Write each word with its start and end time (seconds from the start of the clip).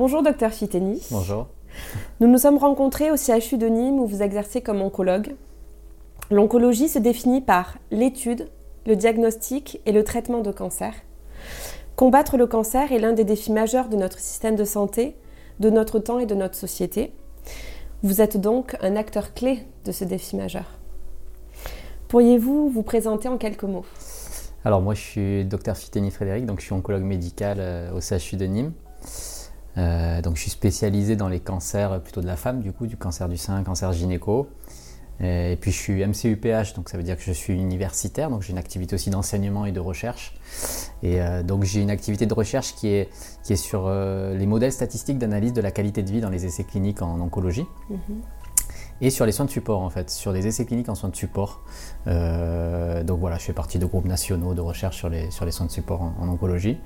Bonjour 0.00 0.22
docteur 0.22 0.50
Fiteni. 0.50 0.98
Bonjour. 1.10 1.46
Nous 2.20 2.26
nous 2.26 2.38
sommes 2.38 2.56
rencontrés 2.56 3.10
au 3.10 3.16
CHU 3.18 3.58
de 3.58 3.66
Nîmes 3.66 4.00
où 4.00 4.06
vous 4.06 4.22
exercez 4.22 4.62
comme 4.62 4.80
oncologue. 4.80 5.34
L'oncologie 6.30 6.88
se 6.88 6.98
définit 6.98 7.42
par 7.42 7.76
l'étude, 7.90 8.48
le 8.86 8.96
diagnostic 8.96 9.78
et 9.84 9.92
le 9.92 10.02
traitement 10.02 10.40
de 10.40 10.52
cancer. 10.52 10.94
Combattre 11.96 12.38
le 12.38 12.46
cancer 12.46 12.92
est 12.92 12.98
l'un 12.98 13.12
des 13.12 13.24
défis 13.24 13.52
majeurs 13.52 13.90
de 13.90 13.96
notre 13.96 14.20
système 14.20 14.56
de 14.56 14.64
santé, 14.64 15.16
de 15.58 15.68
notre 15.68 15.98
temps 15.98 16.18
et 16.18 16.24
de 16.24 16.34
notre 16.34 16.56
société. 16.56 17.12
Vous 18.02 18.22
êtes 18.22 18.38
donc 18.38 18.78
un 18.80 18.96
acteur 18.96 19.34
clé 19.34 19.66
de 19.84 19.92
ce 19.92 20.04
défi 20.04 20.34
majeur. 20.34 20.78
Pourriez-vous 22.08 22.70
vous 22.70 22.82
présenter 22.82 23.28
en 23.28 23.36
quelques 23.36 23.64
mots? 23.64 23.84
Alors 24.64 24.80
moi 24.80 24.94
je 24.94 25.02
suis 25.02 25.44
docteur 25.44 25.76
Fiteni 25.76 26.10
Frédéric, 26.10 26.46
donc 26.46 26.60
je 26.60 26.64
suis 26.64 26.74
oncologue 26.74 27.02
médical 27.02 27.58
euh, 27.60 27.92
au 27.92 28.00
CHU 28.00 28.36
de 28.36 28.46
Nîmes. 28.46 28.72
Euh, 29.78 30.20
donc 30.22 30.36
je 30.36 30.42
suis 30.42 30.50
spécialisé 30.50 31.16
dans 31.16 31.28
les 31.28 31.40
cancers 31.40 32.00
plutôt 32.02 32.20
de 32.20 32.26
la 32.26 32.36
femme, 32.36 32.60
du 32.60 32.72
coup, 32.72 32.86
du 32.86 32.96
cancer 32.96 33.28
du 33.28 33.36
sein, 33.36 33.62
cancer 33.62 33.92
gynéco. 33.92 34.48
Et 35.22 35.58
puis 35.60 35.70
je 35.70 35.76
suis 35.76 36.06
MCUPH, 36.06 36.72
donc 36.74 36.88
ça 36.88 36.96
veut 36.96 37.02
dire 37.02 37.14
que 37.14 37.22
je 37.22 37.32
suis 37.32 37.52
universitaire, 37.52 38.30
donc 38.30 38.40
j'ai 38.40 38.52
une 38.52 38.58
activité 38.58 38.94
aussi 38.94 39.10
d'enseignement 39.10 39.66
et 39.66 39.72
de 39.72 39.80
recherche. 39.80 40.34
Et 41.02 41.20
euh, 41.20 41.42
donc 41.42 41.64
j'ai 41.64 41.82
une 41.82 41.90
activité 41.90 42.24
de 42.24 42.32
recherche 42.32 42.74
qui 42.74 42.88
est, 42.88 43.10
qui 43.44 43.52
est 43.52 43.56
sur 43.56 43.84
euh, 43.86 44.34
les 44.34 44.46
modèles 44.46 44.72
statistiques 44.72 45.18
d'analyse 45.18 45.52
de 45.52 45.60
la 45.60 45.72
qualité 45.72 46.02
de 46.02 46.10
vie 46.10 46.22
dans 46.22 46.30
les 46.30 46.46
essais 46.46 46.64
cliniques 46.64 47.02
en 47.02 47.20
oncologie. 47.20 47.66
Mhm. 47.90 48.22
Et 49.02 49.10
sur 49.10 49.26
les 49.26 49.32
soins 49.32 49.44
de 49.44 49.50
support 49.50 49.82
en 49.82 49.90
fait, 49.90 50.08
sur 50.08 50.32
les 50.32 50.46
essais 50.46 50.64
cliniques 50.64 50.88
en 50.88 50.94
soins 50.94 51.10
de 51.10 51.16
support. 51.16 51.62
donc 52.06 53.18
voilà, 53.20 53.36
je 53.36 53.44
fais 53.44 53.52
partie 53.52 53.78
de 53.78 53.84
groupes 53.84 54.06
nationaux 54.06 54.54
de 54.54 54.60
recherche 54.62 54.96
sur 54.96 55.10
les, 55.10 55.30
sur 55.30 55.44
les 55.44 55.52
soins 55.52 55.66
de 55.66 55.70
support 55.70 56.00
en, 56.00 56.14
en 56.18 56.28
oncologie. 56.28 56.78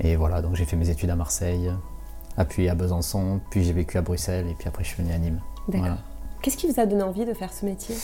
Et 0.00 0.16
voilà, 0.16 0.40
donc 0.40 0.54
j'ai 0.54 0.64
fait 0.64 0.76
mes 0.76 0.88
études 0.88 1.10
à 1.10 1.16
Marseille, 1.16 1.70
puis 2.48 2.68
à 2.68 2.74
Besançon, 2.74 3.40
puis 3.50 3.64
j'ai 3.64 3.72
vécu 3.72 3.98
à 3.98 4.02
Bruxelles 4.02 4.46
et 4.48 4.54
puis 4.54 4.68
après 4.68 4.84
je 4.84 4.88
suis 4.90 5.02
venu 5.02 5.12
à 5.12 5.18
Nîmes. 5.18 5.40
D'accord. 5.68 5.98
Qu'est-ce 6.42 6.56
qui 6.56 6.70
vous 6.70 6.80
a 6.80 6.86
donné 6.86 7.02
envie 7.02 7.24
de 7.24 7.34
faire 7.34 7.52
ce 7.52 7.66
métier? 7.66 7.94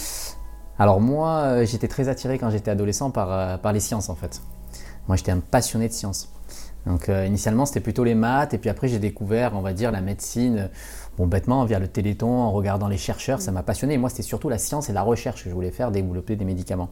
Alors 0.79 1.01
moi, 1.01 1.39
euh, 1.39 1.65
j'étais 1.65 1.89
très 1.89 2.09
attiré 2.09 2.39
quand 2.39 2.51
j'étais 2.51 2.71
adolescent 2.71 3.11
par, 3.11 3.33
euh, 3.33 3.57
par 3.57 3.73
les 3.73 3.81
sciences 3.81 4.11
en 4.11 4.15
fait. 4.15 4.43
Moi 5.09 5.17
j'étais 5.17 5.33
un 5.33 5.41
passionné 5.41 5.89
de 5.89 5.93
sciences. 5.93 6.31
Donc 6.87 7.09
euh, 7.09 7.27
initialement 7.27 7.67
c'était 7.67 7.81
plutôt 7.81 8.05
les 8.05 8.15
maths 8.15 8.53
et 8.53 8.59
puis 8.59 8.69
après 8.69 8.89
j'ai 8.89 8.99
découvert, 8.99 9.55
on 9.55 9.63
va 9.63 9.73
dire, 9.73 9.91
la 9.91 10.03
médecine. 10.03 10.69
Bon, 11.17 11.27
bêtement, 11.27 11.65
via 11.65 11.79
le 11.79 11.89
téléthon, 11.89 12.29
en 12.29 12.53
regardant 12.53 12.89
les 12.89 12.99
chercheurs, 12.99 13.41
ça 13.41 13.51
m'a 13.51 13.63
passionné. 13.63 13.97
moi, 13.97 14.11
c'était 14.11 14.23
surtout 14.23 14.51
la 14.51 14.59
science 14.59 14.91
et 14.91 14.93
la 14.93 15.01
recherche 15.01 15.45
que 15.45 15.49
je 15.49 15.55
voulais 15.55 15.71
faire, 15.71 15.91
développer 15.91 16.37
des 16.37 16.45
médicaments. 16.45 16.91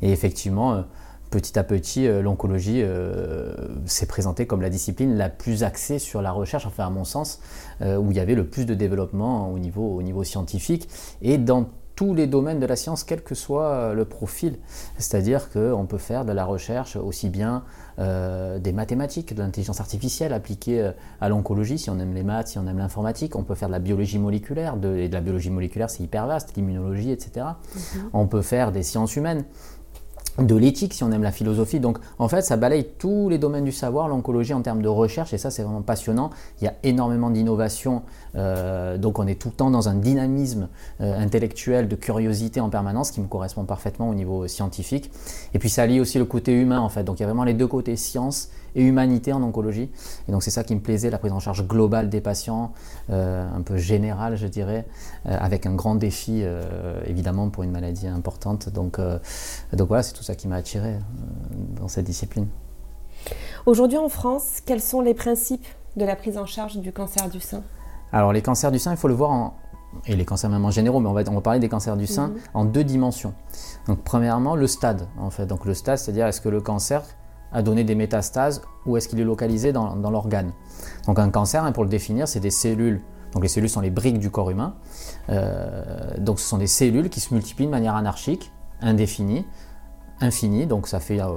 Et 0.00 0.12
effectivement, 0.12 0.84
petit 1.34 1.58
à 1.58 1.64
petit, 1.64 2.06
euh, 2.06 2.22
l'oncologie 2.22 2.80
euh, 2.80 3.54
s'est 3.86 4.06
présentée 4.06 4.46
comme 4.46 4.62
la 4.62 4.70
discipline 4.70 5.16
la 5.16 5.28
plus 5.28 5.64
axée 5.64 5.98
sur 5.98 6.22
la 6.22 6.30
recherche, 6.30 6.64
enfin 6.64 6.86
à 6.86 6.90
mon 6.90 7.02
sens, 7.02 7.40
euh, 7.82 7.96
où 7.96 8.12
il 8.12 8.16
y 8.16 8.20
avait 8.20 8.36
le 8.36 8.46
plus 8.46 8.66
de 8.66 8.74
développement 8.74 9.52
au 9.52 9.58
niveau, 9.58 9.96
au 9.96 10.02
niveau 10.02 10.22
scientifique 10.22 10.88
et 11.22 11.36
dans 11.36 11.66
tous 11.96 12.14
les 12.14 12.28
domaines 12.28 12.60
de 12.60 12.66
la 12.66 12.76
science, 12.76 13.02
quel 13.02 13.22
que 13.22 13.34
soit 13.34 13.94
le 13.94 14.04
profil. 14.04 14.58
C'est-à-dire 14.98 15.48
qu'on 15.50 15.86
peut 15.86 15.98
faire 15.98 16.24
de 16.24 16.32
la 16.32 16.44
recherche 16.44 16.96
aussi 16.96 17.28
bien 17.30 17.62
des 17.98 18.72
mathématiques, 18.72 19.32
de 19.32 19.40
l'intelligence 19.40 19.78
artificielle 19.78 20.32
appliquée 20.32 20.90
à 21.20 21.28
l'oncologie, 21.28 21.78
si 21.78 21.90
on 21.90 22.00
aime 22.00 22.12
les 22.12 22.24
maths, 22.24 22.48
si 22.48 22.58
on 22.58 22.66
aime 22.66 22.78
l'informatique. 22.78 23.36
On 23.36 23.44
peut 23.44 23.54
faire 23.54 23.68
de 23.68 23.74
la 23.74 23.78
biologie 23.78 24.18
moléculaire, 24.18 24.76
de, 24.76 24.96
et 24.96 25.08
de 25.08 25.14
la 25.14 25.20
biologie 25.20 25.50
moléculaire 25.50 25.88
c'est 25.88 26.02
hyper 26.02 26.26
vaste, 26.26 26.56
l'immunologie, 26.56 27.12
etc. 27.12 27.46
Mm-hmm. 27.46 27.98
On 28.12 28.26
peut 28.26 28.42
faire 28.42 28.72
des 28.72 28.82
sciences 28.82 29.14
humaines 29.14 29.44
de 30.38 30.54
l'éthique 30.56 30.94
si 30.94 31.04
on 31.04 31.12
aime 31.12 31.22
la 31.22 31.32
philosophie. 31.32 31.80
Donc 31.80 31.98
en 32.18 32.28
fait, 32.28 32.42
ça 32.42 32.56
balaye 32.56 32.84
tous 32.98 33.28
les 33.28 33.38
domaines 33.38 33.64
du 33.64 33.72
savoir, 33.72 34.08
l'oncologie 34.08 34.54
en 34.54 34.62
termes 34.62 34.82
de 34.82 34.88
recherche, 34.88 35.32
et 35.32 35.38
ça 35.38 35.50
c'est 35.50 35.62
vraiment 35.62 35.82
passionnant. 35.82 36.30
Il 36.60 36.64
y 36.64 36.68
a 36.68 36.74
énormément 36.82 37.30
d'innovation, 37.30 38.02
euh, 38.36 38.98
donc 38.98 39.18
on 39.18 39.26
est 39.26 39.40
tout 39.40 39.48
le 39.48 39.54
temps 39.54 39.70
dans 39.70 39.88
un 39.88 39.94
dynamisme 39.94 40.68
euh, 41.00 41.18
intellectuel, 41.18 41.88
de 41.88 41.96
curiosité 41.96 42.60
en 42.60 42.70
permanence, 42.70 43.10
qui 43.10 43.20
me 43.20 43.26
correspond 43.26 43.64
parfaitement 43.64 44.08
au 44.08 44.14
niveau 44.14 44.46
scientifique. 44.48 45.10
Et 45.54 45.58
puis 45.58 45.68
ça 45.68 45.86
lie 45.86 46.00
aussi 46.00 46.18
le 46.18 46.24
côté 46.24 46.52
humain 46.52 46.80
en 46.80 46.88
fait. 46.88 47.04
Donc 47.04 47.18
il 47.18 47.22
y 47.22 47.24
a 47.24 47.26
vraiment 47.26 47.44
les 47.44 47.54
deux 47.54 47.66
côtés, 47.66 47.96
science 47.96 48.50
et 48.76 48.82
humanité 48.82 49.32
en 49.32 49.42
oncologie. 49.42 49.90
Et 50.28 50.32
donc 50.32 50.42
c'est 50.42 50.50
ça 50.50 50.64
qui 50.64 50.74
me 50.74 50.80
plaisait, 50.80 51.10
la 51.10 51.18
prise 51.18 51.32
en 51.32 51.40
charge 51.40 51.66
globale 51.66 52.08
des 52.08 52.20
patients, 52.20 52.72
euh, 53.10 53.46
un 53.54 53.62
peu 53.62 53.76
générale 53.76 54.36
je 54.36 54.48
dirais, 54.48 54.86
avec 55.24 55.66
un 55.66 55.74
grand 55.74 55.94
défi 55.94 56.42
évidemment 57.06 57.50
pour 57.50 57.62
une 57.62 57.70
maladie 57.70 58.08
importante. 58.08 58.68
Donc, 58.68 58.98
donc 59.72 59.88
voilà, 59.88 60.02
c'est 60.02 60.12
tout 60.12 60.22
ça 60.24 60.34
qui 60.34 60.48
m'a 60.48 60.56
attiré 60.56 60.96
dans 61.80 61.88
cette 61.88 62.04
discipline. 62.04 62.46
Aujourd'hui 63.66 63.98
en 63.98 64.08
France, 64.08 64.60
quels 64.66 64.80
sont 64.80 65.00
les 65.00 65.14
principes 65.14 65.66
de 65.96 66.04
la 66.04 66.16
prise 66.16 66.36
en 66.36 66.46
charge 66.46 66.76
du 66.78 66.92
cancer 66.92 67.28
du 67.30 67.40
sein? 67.40 67.62
Alors 68.14 68.32
les 68.32 68.42
cancers 68.42 68.70
du 68.70 68.78
sein, 68.78 68.92
il 68.92 68.96
faut 68.96 69.08
le 69.08 69.14
voir 69.14 69.32
en, 69.32 69.54
et 70.06 70.14
les 70.14 70.24
cancers 70.24 70.48
même 70.48 70.64
en 70.64 70.70
généraux, 70.70 71.00
mais 71.00 71.08
on 71.08 71.12
va, 71.12 71.22
on 71.26 71.34
va 71.34 71.40
parler 71.40 71.58
des 71.58 71.68
cancers 71.68 71.96
du 71.96 72.06
sein 72.06 72.28
mhm. 72.28 72.36
en 72.54 72.64
deux 72.64 72.84
dimensions. 72.84 73.34
Donc 73.88 74.04
premièrement, 74.04 74.54
le 74.54 74.68
stade, 74.68 75.08
en 75.18 75.30
fait. 75.30 75.46
Donc 75.46 75.64
le 75.64 75.74
stade, 75.74 75.98
c'est-à-dire 75.98 76.28
est-ce 76.28 76.40
que 76.40 76.48
le 76.48 76.60
cancer 76.60 77.02
a 77.52 77.62
donné 77.62 77.82
des 77.82 77.96
métastases 77.96 78.62
ou 78.86 78.96
est-ce 78.96 79.08
qu'il 79.08 79.18
est 79.18 79.24
localisé 79.24 79.72
dans, 79.72 79.96
dans 79.96 80.12
l'organe? 80.12 80.52
Donc 81.06 81.18
un 81.18 81.28
cancer, 81.28 81.64
hein, 81.64 81.72
pour 81.72 81.82
le 81.82 81.90
définir, 81.90 82.28
c'est 82.28 82.38
des 82.38 82.50
cellules. 82.50 83.02
Donc 83.32 83.42
les 83.42 83.48
cellules 83.48 83.68
sont 83.68 83.80
les 83.80 83.90
briques 83.90 84.20
du 84.20 84.30
corps 84.30 84.50
humain. 84.50 84.74
Euh, 85.28 86.14
donc 86.18 86.38
ce 86.38 86.46
sont 86.46 86.58
des 86.58 86.68
cellules 86.68 87.08
qui 87.08 87.18
se 87.18 87.34
multiplient 87.34 87.66
de 87.66 87.72
manière 87.72 87.96
anarchique, 87.96 88.52
indéfinie, 88.80 89.44
infini, 90.20 90.66
donc 90.66 90.86
ça 90.86 91.00
fait, 91.00 91.20
euh, 91.20 91.32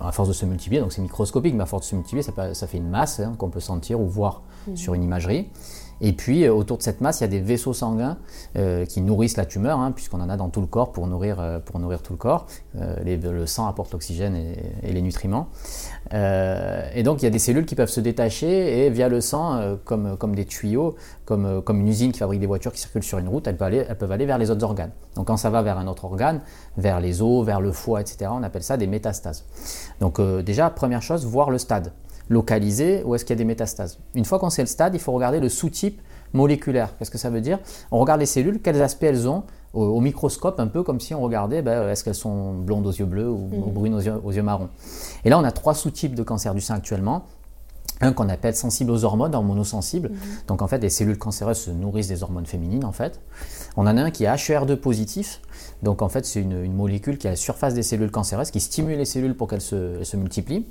à 0.00 0.12
force 0.12 0.28
de 0.28 0.34
se 0.34 0.44
multiplier, 0.44 0.80
donc 0.80 0.92
c'est 0.92 1.00
microscopique, 1.00 1.54
mais 1.54 1.62
à 1.62 1.66
force 1.66 1.86
de 1.86 1.90
se 1.90 1.94
multiplier, 1.96 2.22
ça, 2.22 2.66
fait 2.66 2.76
une 2.76 2.90
masse 2.90 3.20
hein, 3.20 3.34
qu'on 3.38 3.48
peut 3.48 3.60
sentir 3.60 4.00
ou 4.00 4.06
voir 4.06 4.42
mhm. 4.66 4.76
sur 4.76 4.94
une 4.94 5.02
imagerie. 5.02 5.50
Et 6.00 6.12
puis 6.12 6.44
euh, 6.44 6.52
autour 6.52 6.78
de 6.78 6.82
cette 6.82 7.00
masse, 7.00 7.20
il 7.20 7.22
y 7.22 7.24
a 7.24 7.28
des 7.28 7.40
vaisseaux 7.40 7.72
sanguins 7.72 8.18
euh, 8.56 8.84
qui 8.84 9.00
nourrissent 9.00 9.36
la 9.36 9.46
tumeur, 9.46 9.78
hein, 9.78 9.92
puisqu'on 9.92 10.20
en 10.20 10.28
a 10.28 10.36
dans 10.36 10.48
tout 10.48 10.60
le 10.60 10.66
corps 10.66 10.92
pour 10.92 11.06
nourrir, 11.06 11.40
euh, 11.40 11.58
pour 11.58 11.78
nourrir 11.78 12.02
tout 12.02 12.12
le 12.12 12.18
corps. 12.18 12.46
le 12.74 13.46
sang 13.46 13.66
apporte 13.66 13.92
l'oxygène 13.92 14.36
et, 14.82 14.92
les 14.92 15.02
nutriments. 15.02 15.48
et 16.12 17.02
donc 17.02 17.22
il 17.22 17.24
y 17.24 17.28
a 17.28 17.30
des 17.30 17.38
cellules 17.38 17.66
qui 17.66 17.74
peuvent 17.74 17.88
se 17.88 18.00
détacher 18.00 18.86
et 18.86 18.90
via 18.90 19.08
le 19.08 19.20
sang, 19.20 19.76
comme, 19.84 20.16
comme 20.16 20.34
des 20.34 20.44
tuyaux, 20.44 20.94
comme, 21.24 21.62
comme 21.62 21.80
une 21.80 21.88
usine 21.88 22.12
qui 22.12 22.18
fabrique 22.18 22.40
des 22.40 22.46
voitures 22.46 22.72
qui 22.72 22.80
circulent 22.80 23.02
sur 23.02 23.18
une 23.18 23.28
route, 23.28 23.46
elles 23.46 23.56
peuvent, 23.56 23.68
aller, 23.68 23.84
elles 23.88 23.98
peuvent 23.98 24.12
aller 24.12 24.26
vers 24.26 24.38
les 24.38 24.50
autres 24.50 24.64
organes. 24.64 24.92
Donc 25.16 25.26
quand 25.26 25.36
ça 25.36 25.50
va 25.50 25.62
vers 25.62 25.78
un 25.78 25.86
autre 25.86 26.04
organe, 26.04 26.40
vers 26.76 27.00
les 27.00 27.22
os, 27.22 27.44
vers 27.44 27.60
le 27.60 27.72
foie, 27.72 28.00
etc., 28.00 28.30
on 28.32 28.42
appelle 28.42 28.62
ça 28.62 28.76
des 28.76 28.86
métastases. 28.86 29.44
Donc 30.00 30.20
déjà, 30.20 30.70
première 30.70 31.02
chose, 31.02 31.26
voir 31.26 31.50
le 31.50 31.58
stade 31.58 31.92
localisé 32.28 33.02
ou 33.04 33.14
est-ce 33.14 33.24
qu'il 33.24 33.34
y 33.34 33.38
a 33.38 33.38
des 33.38 33.44
métastases. 33.44 33.98
Une 34.14 34.24
fois 34.24 34.38
qu'on 34.38 34.50
sait 34.50 34.62
le 34.62 34.68
stade, 34.68 34.94
il 34.94 35.00
faut 35.00 35.12
regarder 35.12 35.40
le 35.40 35.48
sous-type 35.48 36.00
moléculaire. 36.32 36.96
Qu'est-ce 36.98 37.10
que 37.10 37.18
ça 37.18 37.30
veut 37.30 37.40
dire? 37.40 37.58
On 37.90 37.98
regarde 37.98 38.20
les 38.20 38.26
cellules, 38.26 38.60
quels 38.60 38.82
aspects 38.82 39.04
elles 39.04 39.28
ont 39.28 39.44
au, 39.72 40.00
microscope, 40.00 40.60
un 40.60 40.68
peu 40.68 40.82
comme 40.82 41.00
si 41.00 41.14
on 41.14 41.20
regardait 41.20 41.60
ben, 41.60 41.88
est-ce 41.88 42.04
qu'elles 42.04 42.14
sont 42.14 42.54
blondes 42.54 42.86
aux 42.86 42.92
yeux 42.92 43.06
bleus 43.06 43.28
ou, 43.28 43.48
mm. 43.50 43.72
brunes 43.72 43.94
aux 43.94 44.30
yeux, 44.30 44.42
marrons. 44.42 44.68
Et 45.24 45.30
là, 45.30 45.38
on 45.38 45.44
a 45.44 45.50
trois 45.50 45.74
sous-types 45.74 46.14
de 46.14 46.22
cancer 46.22 46.54
du 46.54 46.60
sein 46.60 46.74
actuellement. 46.74 47.24
Un 48.00 48.12
qu'on 48.12 48.28
appelle 48.28 48.54
sensible 48.54 48.90
aux 48.90 49.04
hormones, 49.04 49.34
hormonosensible. 49.34 50.08
Mm-hmm. 50.08 50.46
Donc 50.48 50.62
en 50.62 50.66
fait, 50.66 50.78
les 50.78 50.90
cellules 50.90 51.18
cancéreuses 51.18 51.58
se 51.58 51.70
nourrissent 51.70 52.08
des 52.08 52.22
hormones 52.22 52.46
féminines 52.46 52.84
en 52.84 52.92
fait. 52.92 53.20
On 53.76 53.82
en 53.82 53.96
a 53.96 54.02
un 54.02 54.10
qui 54.10 54.24
est 54.24 54.28
HER2 54.28 54.76
positif. 54.76 55.40
Donc 55.82 56.02
en 56.02 56.08
fait, 56.08 56.24
c'est 56.24 56.40
une, 56.40 56.72
molécule 56.72 57.18
qui 57.18 57.26
est 57.26 57.30
à 57.30 57.32
la 57.32 57.36
surface 57.36 57.74
des 57.74 57.82
cellules 57.82 58.10
cancéreuses 58.10 58.50
qui 58.50 58.60
stimule 58.60 58.98
les 58.98 59.04
cellules 59.04 59.34
pour 59.34 59.48
qu'elles 59.48 59.60
se, 59.60 60.16
multiplient. 60.16 60.66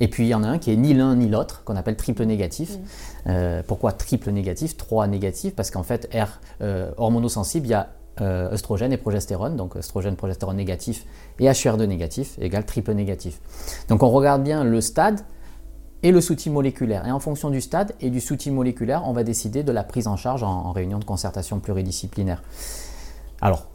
Et 0.00 0.08
puis 0.08 0.24
il 0.24 0.28
y 0.28 0.34
en 0.34 0.44
a 0.44 0.48
un 0.48 0.58
qui 0.58 0.72
est 0.72 0.76
ni 0.76 0.94
l'un 0.94 1.16
ni 1.16 1.28
l'autre, 1.28 1.64
qu'on 1.64 1.76
appelle 1.76 1.96
triple 1.96 2.24
négatif. 2.24 2.76
Mm. 2.76 2.80
Euh, 3.28 3.62
pourquoi 3.66 3.92
triple 3.92 4.30
négatif? 4.30 4.76
Trois 4.76 5.06
négatifs 5.06 5.54
Parce 5.54 5.70
qu'en 5.70 5.82
fait, 5.82 6.08
R 6.14 6.40
euh, 6.62 6.90
hormonosensible, 6.96 7.66
il 7.66 7.70
y 7.70 7.74
a 7.74 7.90
euh, 8.20 8.52
œstrogène 8.52 8.92
et 8.92 8.96
progestérone, 8.96 9.56
donc 9.56 9.74
œstrogène, 9.74 10.14
progestérone 10.14 10.56
négatif 10.56 11.04
et 11.40 11.46
HER2 11.46 11.84
négatif 11.86 12.38
égale 12.40 12.64
triple 12.64 12.92
négatif. 12.92 13.40
Donc 13.88 14.04
on 14.04 14.10
regarde 14.10 14.44
bien 14.44 14.62
le 14.62 14.80
stade 14.80 15.22
et 16.04 16.12
le 16.12 16.20
sous-type 16.20 16.52
moléculaire. 16.52 17.06
Et 17.06 17.10
en 17.10 17.18
fonction 17.18 17.50
du 17.50 17.60
stade 17.60 17.94
et 18.00 18.10
du 18.10 18.20
sous-type 18.20 18.52
moléculaire, 18.52 19.02
on 19.06 19.12
va 19.12 19.24
décider 19.24 19.64
de 19.64 19.72
la 19.72 19.82
prise 19.82 20.06
en 20.06 20.16
charge 20.16 20.42
en, 20.42 20.70
réunion 20.70 20.98
de 20.98 21.04
concertation 21.04 21.58
pluridisciplinaire. 21.58 22.42
Alors, 23.40 23.66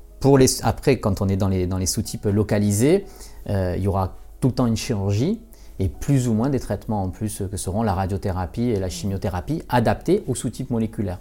après, 0.63 0.99
quand 0.99 1.21
on 1.21 1.27
est 1.27 1.37
dans 1.37 1.47
les, 1.47 1.85
sous-types 1.87 2.25
localisés, 2.25 3.05
euh, 3.49 3.73
il 3.75 3.83
y 3.83 3.87
aura 3.87 4.15
tout 4.39 4.49
le 4.49 4.53
temps 4.53 4.67
une 4.67 4.77
chirurgie 4.77 5.41
et 5.79 5.89
plus 5.89 6.27
ou 6.27 6.33
moins 6.33 6.49
des 6.49 6.59
traitements 6.59 7.03
en 7.03 7.09
plus 7.09 7.41
que 7.49 7.57
seront 7.57 7.81
la 7.83 7.93
radiothérapie 7.93 8.69
et 8.69 8.79
la 8.79 8.89
chimiothérapie 8.89 9.63
adaptés 9.67 10.23
au 10.27 10.35
sous-type 10.35 10.69
moléculaire. 10.69 11.19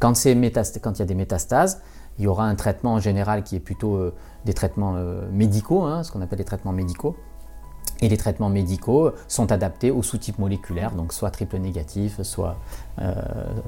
Quand, 0.00 0.24
il 0.24 0.28
y 0.28 0.32
a 0.32 1.04
des 1.04 1.14
métastases, 1.14 1.82
il 2.18 2.24
y 2.24 2.26
aura 2.26 2.46
un 2.46 2.54
traitement 2.56 2.94
en 2.94 3.00
général 3.00 3.44
qui 3.44 3.54
est 3.54 3.60
plutôt 3.60 3.94
euh, 3.94 4.14
des 4.44 4.54
traitements 4.54 4.96
euh, 4.96 5.28
médicaux, 5.30 5.82
hein, 5.82 6.02
ce 6.02 6.10
qu'on 6.10 6.20
appelle 6.20 6.38
les 6.38 6.44
traitements 6.44 6.72
médicaux, 6.72 7.16
et 8.00 8.08
les 8.08 8.16
traitements 8.16 8.48
médicaux 8.48 9.12
sont 9.28 9.52
adaptés 9.52 9.90
au 9.90 10.02
sous-type 10.02 10.38
moléculaire, 10.38 10.92
donc 10.92 11.12
soit 11.12 11.30
triple 11.30 11.58
négatif, 11.58 12.22
soit 12.22 12.56
euh, 13.00 13.14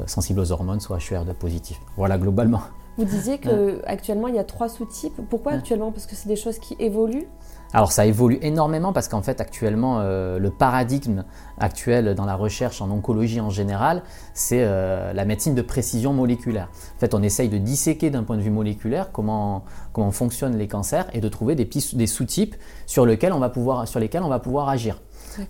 sensible 0.07 0.41
aux 0.41 0.53
hormones, 0.53 0.81
soit 0.81 0.99
HER2 0.99 1.33
positif. 1.35 1.81
Voilà 1.97 2.19
globalement. 2.19 2.63
Vous 2.99 3.05
disiez 3.05 3.39
qu'actuellement 3.39 4.27
il 4.27 4.35
y 4.35 4.41
a 4.41 4.45
trois 4.45 4.69
sous-types. 4.69 5.21
Pourquoi 5.31 5.53
actuellement? 5.53 5.93
Parce 5.93 6.07
que 6.07 6.17
c'est 6.17 6.29
des 6.29 6.37
choses 6.37 6.59
qui 6.59 6.77
évoluent? 6.81 7.29
Alors 7.73 7.93
ça 7.93 8.07
évolue 8.07 8.39
énormément 8.41 8.93
parce 8.93 9.09
qu'en 9.09 9.21
fait 9.21 9.41
actuellement 9.41 9.99
euh, 10.01 10.39
le 10.39 10.51
paradigme 10.51 11.25
actuel 11.59 12.15
dans 12.15 12.25
la 12.25 12.35
recherche 12.35 12.81
en 12.81 12.91
oncologie 12.91 13.43
en 13.43 13.51
général 13.51 14.03
c'est 14.33 14.63
euh, 14.63 15.13
la 15.13 15.27
médecine 15.27 15.55
de 15.55 15.61
précision 15.61 16.15
moléculaire. 16.15 16.71
En 16.97 16.99
fait 16.99 17.13
on 17.13 17.23
essaye 17.23 17.51
de 17.51 17.59
disséquer 17.59 18.09
d'un 18.09 18.23
point 18.23 18.37
de 18.37 18.43
vue 18.43 18.51
moléculaire 18.51 19.13
comment, 19.13 19.65
comment 19.93 20.11
fonctionnent 20.11 20.57
les 20.57 20.67
cancers 20.67 21.07
et 21.13 21.21
de 21.21 21.29
trouver 21.29 21.57
des, 21.57 21.67
petits, 21.67 21.95
des 21.95 22.07
sous-types 22.07 22.57
sur, 22.87 23.05
lesquels 23.05 23.35
on 23.35 23.39
va 23.39 23.51
pouvoir, 23.51 23.87
sur 23.87 24.01
lesquels 24.01 24.23
on 24.23 24.29
va 24.29 24.39
pouvoir 24.39 24.71
agir. 24.71 24.99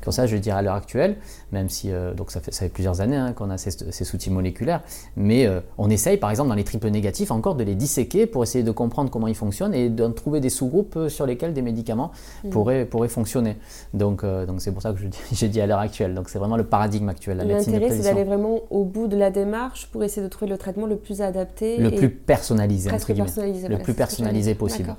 Comme 0.03 0.13
ça, 0.13 0.27
je 0.27 0.37
dire 0.37 0.57
à 0.57 0.63
l'heure 0.63 0.75
actuelle, 0.75 1.17
même 1.53 1.69
si 1.69 1.91
euh, 1.93 2.15
donc 2.15 2.31
ça 2.31 2.41
fait, 2.41 2.53
ça 2.53 2.61
fait, 2.61 2.69
plusieurs 2.69 3.01
années 3.01 3.17
hein, 3.17 3.33
qu'on 3.33 3.51
a 3.51 3.59
ces, 3.59 3.71
ces, 3.71 4.15
outils 4.15 4.31
moléculaires, 4.31 4.83
mais 5.17 5.47
euh, 5.47 5.61
on 5.77 5.91
essaye 5.91 6.17
par 6.17 6.31
exemple 6.31 6.49
dans 6.49 6.55
les 6.55 6.65
triples 6.65 6.89
négatifs 6.89 7.31
encore 7.31 7.55
de 7.55 7.65
les 7.65 7.75
disséquer 7.75 8.27
pour 8.27 8.43
essayer 8.43 8.65
de 8.65 8.71
comprendre 8.71 9.11
comment 9.11 9.29
ils 9.29 9.35
fonctionnent 9.35 9.75
et 9.75 9.89
de 9.89 10.07
trouver 10.09 10.41
des 10.41 10.51
sous-groupes 10.51 10.97
euh, 10.97 11.09
sur 11.09 11.27
lesquels 11.27 11.53
des 11.53 11.63
médicaments 11.63 12.13
mmh. 12.45 12.51
pourraient, 12.51 12.85
pourraient 12.85 13.09
fonctionner. 13.09 13.57
Donc 13.95 14.25
donc 14.25 14.61
c'est 14.61 14.73
pour 14.73 14.83
ça 14.83 14.93
que 14.93 14.99
j'ai 15.33 15.49
dit 15.49 15.61
à 15.61 15.67
l'heure 15.67 15.79
actuelle. 15.79 16.15
Donc 16.15 16.29
c'est 16.29 16.39
vraiment 16.39 16.57
le 16.57 16.65
paradigme 16.65 17.09
actuel. 17.09 17.39
L'intérêt 17.39 17.91
c'est 17.91 18.03
d'aller 18.03 18.25
vraiment 18.25 18.61
au 18.71 18.85
bout 18.85 19.09
de 19.09 19.17
la 19.17 19.31
démarche 19.31 19.89
pour 19.93 20.03
essayer 20.05 20.23
de 20.23 20.29
trouver 20.29 20.51
le 20.51 20.59
traitement 20.59 20.87
le 20.87 20.97
plus 20.97 21.23
adapté. 21.23 21.79
Le 21.79 21.91
plus 21.91 22.11
personnalisé, 22.11 22.91
entre 22.91 23.13
personnalisé, 23.13 23.69
Le 23.69 23.79
plus 23.79 23.95
personnalisé 23.95 24.55
possible. 24.55 24.95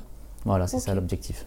Voilà, 0.46 0.68
c'est 0.68 0.80
ça 0.80 0.96
l'objectif. 0.96 1.46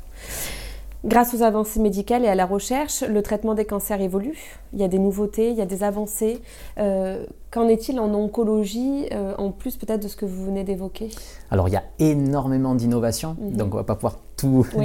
Grâce 1.04 1.34
aux 1.34 1.42
avancées 1.42 1.80
médicales 1.80 2.24
et 2.24 2.28
à 2.28 2.36
la 2.36 2.46
recherche, 2.46 3.02
le 3.02 3.22
traitement 3.22 3.54
des 3.54 3.64
cancers 3.64 4.00
évolue. 4.00 4.38
Il 4.72 4.78
y 4.78 4.84
a 4.84 4.88
des 4.88 5.00
nouveautés, 5.00 5.50
il 5.50 5.56
y 5.56 5.60
a 5.60 5.66
des 5.66 5.82
avancées. 5.82 6.40
Euh, 6.78 7.26
qu'en 7.50 7.66
est-il 7.66 7.98
en 7.98 8.14
oncologie, 8.14 9.08
euh, 9.12 9.34
en 9.36 9.50
plus 9.50 9.76
peut-être 9.76 10.02
de 10.02 10.08
ce 10.08 10.14
que 10.14 10.24
vous 10.24 10.44
venez 10.44 10.62
d'évoquer? 10.62 11.10
Alors 11.50 11.68
il 11.68 11.72
y 11.72 11.76
a 11.76 11.82
énormément 11.98 12.76
d'innovations, 12.76 13.36
mhm. 13.40 13.56
donc 13.56 13.74
on 13.74 13.78
va 13.78 13.84
pas 13.84 13.96
pouvoir 13.96 14.18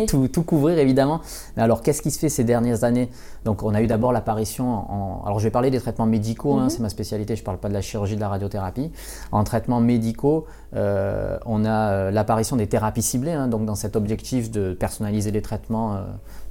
tout, 0.07 0.27
tout, 0.27 0.43
couvrir 0.43 0.77
évidemment. 0.77 1.21
Mais 1.55 1.63
alors 1.63 1.81
qu'est-ce 1.81 2.01
qui 2.01 2.11
se 2.11 2.19
fait 2.19 2.29
ces 2.29 2.43
dernières 2.43 2.83
années? 2.83 3.09
Donc 3.45 3.63
on 3.63 3.73
a 3.73 3.81
eu 3.81 3.87
d'abord 3.87 4.11
l'apparition, 4.11 4.67
en... 4.67 5.23
alors 5.25 5.39
je 5.39 5.43
vais 5.43 5.51
parler 5.51 5.71
des 5.71 5.79
traitements 5.79 6.05
médicaux, 6.05 6.55
hein, 6.57 6.63
mhm. 6.63 6.69
c'est 6.69 6.79
ma 6.79 6.89
spécialité, 6.89 7.35
je 7.35 7.41
ne 7.41 7.45
parle 7.45 7.57
pas 7.57 7.69
de 7.69 7.73
la 7.73 7.81
chirurgie, 7.81 8.15
de 8.15 8.21
la 8.21 8.29
radiothérapie. 8.29 8.91
En 9.31 9.43
traitements 9.43 9.79
médicaux, 9.79 10.45
euh, 10.75 11.37
on 11.45 11.65
a 11.65 12.11
l'apparition 12.11 12.55
des 12.55 12.67
thérapies 12.67 13.01
ciblées, 13.01 13.31
hein, 13.31 13.47
donc 13.47 13.65
dans 13.65 13.75
cet 13.75 13.95
objectif 13.95 14.51
de 14.51 14.73
personnaliser 14.73 15.31
les 15.31 15.41
traitements 15.41 15.97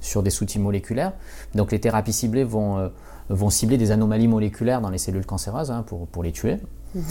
sur 0.01 0.23
des 0.23 0.41
outils 0.41 0.59
moléculaires. 0.59 1.13
Donc 1.55 1.71
les 1.71 1.79
thérapies 1.79 2.13
ciblées 2.13 2.43
vont, 2.43 2.77
euh, 2.77 2.89
vont 3.29 3.49
cibler 3.49 3.77
des 3.77 3.91
anomalies 3.91 4.27
moléculaires 4.27 4.81
dans 4.81 4.89
les 4.89 4.97
cellules 4.97 5.25
cancéreuses 5.25 5.71
hein, 5.71 5.83
pour, 5.85 6.07
pour, 6.07 6.23
les 6.23 6.31
tuer. 6.31 6.57
Mhm. 6.95 7.03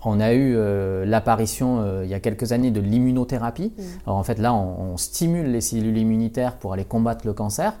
Euh, 0.00 0.08
on 0.08 0.20
a 0.20 0.32
eu 0.32 0.54
euh, 0.56 1.04
l'apparition 1.04 2.02
il 2.02 2.08
y 2.08 2.14
a 2.14 2.20
quelques 2.20 2.52
années 2.52 2.70
de 2.70 2.80
l'immunothérapie. 2.80 3.72
Mhm. 3.76 3.84
Alors 4.06 4.18
en 4.18 4.22
fait 4.22 4.38
là, 4.38 4.54
on, 4.54 4.96
stimule 4.96 5.50
les 5.50 5.60
cellules 5.60 5.96
immunitaires 5.96 6.56
pour 6.56 6.72
aller 6.72 6.84
combattre 6.84 7.26
le 7.26 7.32
cancer. 7.32 7.74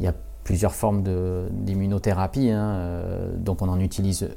Il 0.00 0.04
y 0.04 0.08
a 0.08 0.14
plusieurs 0.44 0.74
formes 0.74 1.02
d'immunothérapie, 1.50 2.50
hein, 2.50 2.78
donc 3.36 3.62
on 3.62 3.68
en 3.68 3.80
utilise 3.80 4.28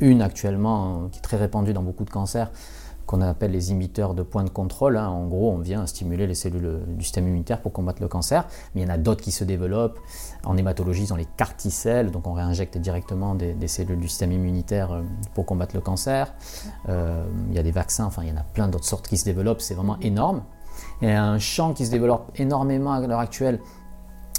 une 0.00 0.22
actuellement 0.22 1.08
qui 1.10 1.18
est 1.18 1.22
très 1.22 1.36
répandue 1.36 1.72
dans 1.72 1.82
beaucoup 1.82 2.04
de 2.04 2.10
cancers, 2.10 2.50
qu'on 3.08 3.22
appelle 3.22 3.52
les 3.52 3.72
imiteurs 3.72 4.12
de 4.12 4.22
points 4.22 4.44
de 4.44 4.50
contrôle. 4.50 4.98
Hein. 4.98 5.08
En 5.08 5.26
gros, 5.26 5.50
on 5.50 5.58
vient 5.58 5.86
stimuler 5.86 6.26
les 6.26 6.34
cellules 6.34 6.80
du 6.86 7.04
système 7.04 7.26
immunitaire 7.26 7.62
pour 7.62 7.72
combattre 7.72 8.02
le 8.02 8.08
cancer. 8.08 8.46
Mais 8.74 8.82
il 8.82 8.84
y 8.84 8.86
en 8.86 8.92
a 8.92 8.98
d'autres 8.98 9.22
qui 9.24 9.32
se 9.32 9.44
développent. 9.44 9.98
En 10.44 10.58
hématologie, 10.58 11.06
dans 11.06 11.16
les 11.16 11.24
carticelles, 11.24 12.10
donc 12.10 12.26
on 12.26 12.34
réinjecte 12.34 12.76
directement 12.76 13.34
des, 13.34 13.56
cellules 13.66 13.98
du 13.98 14.08
système 14.08 14.32
immunitaire 14.32 14.92
euh, 14.92 15.02
pour 15.34 15.46
combattre 15.46 15.74
le 15.74 15.80
cancer. 15.80 16.34
Euh, 16.90 17.24
il 17.48 17.56
y 17.56 17.58
a 17.58 17.62
des 17.62 17.70
vaccins, 17.70 18.04
enfin 18.04 18.22
il 18.24 18.28
y 18.28 18.32
en 18.32 18.36
a 18.36 18.44
plein 18.44 18.68
d'autres 18.68 18.84
sortes 18.84 19.08
qui 19.08 19.16
se 19.16 19.24
développent. 19.24 19.62
C'est 19.62 19.74
vraiment 19.74 19.98
énorme. 20.00 20.42
Il 21.00 21.08
y 21.08 21.12
a 21.12 21.24
un 21.24 21.38
champ 21.38 21.72
qui 21.72 21.86
se 21.86 21.90
développe 21.90 22.30
énormément 22.36 22.92
à 22.92 23.00
l'heure 23.00 23.20
actuelle 23.20 23.60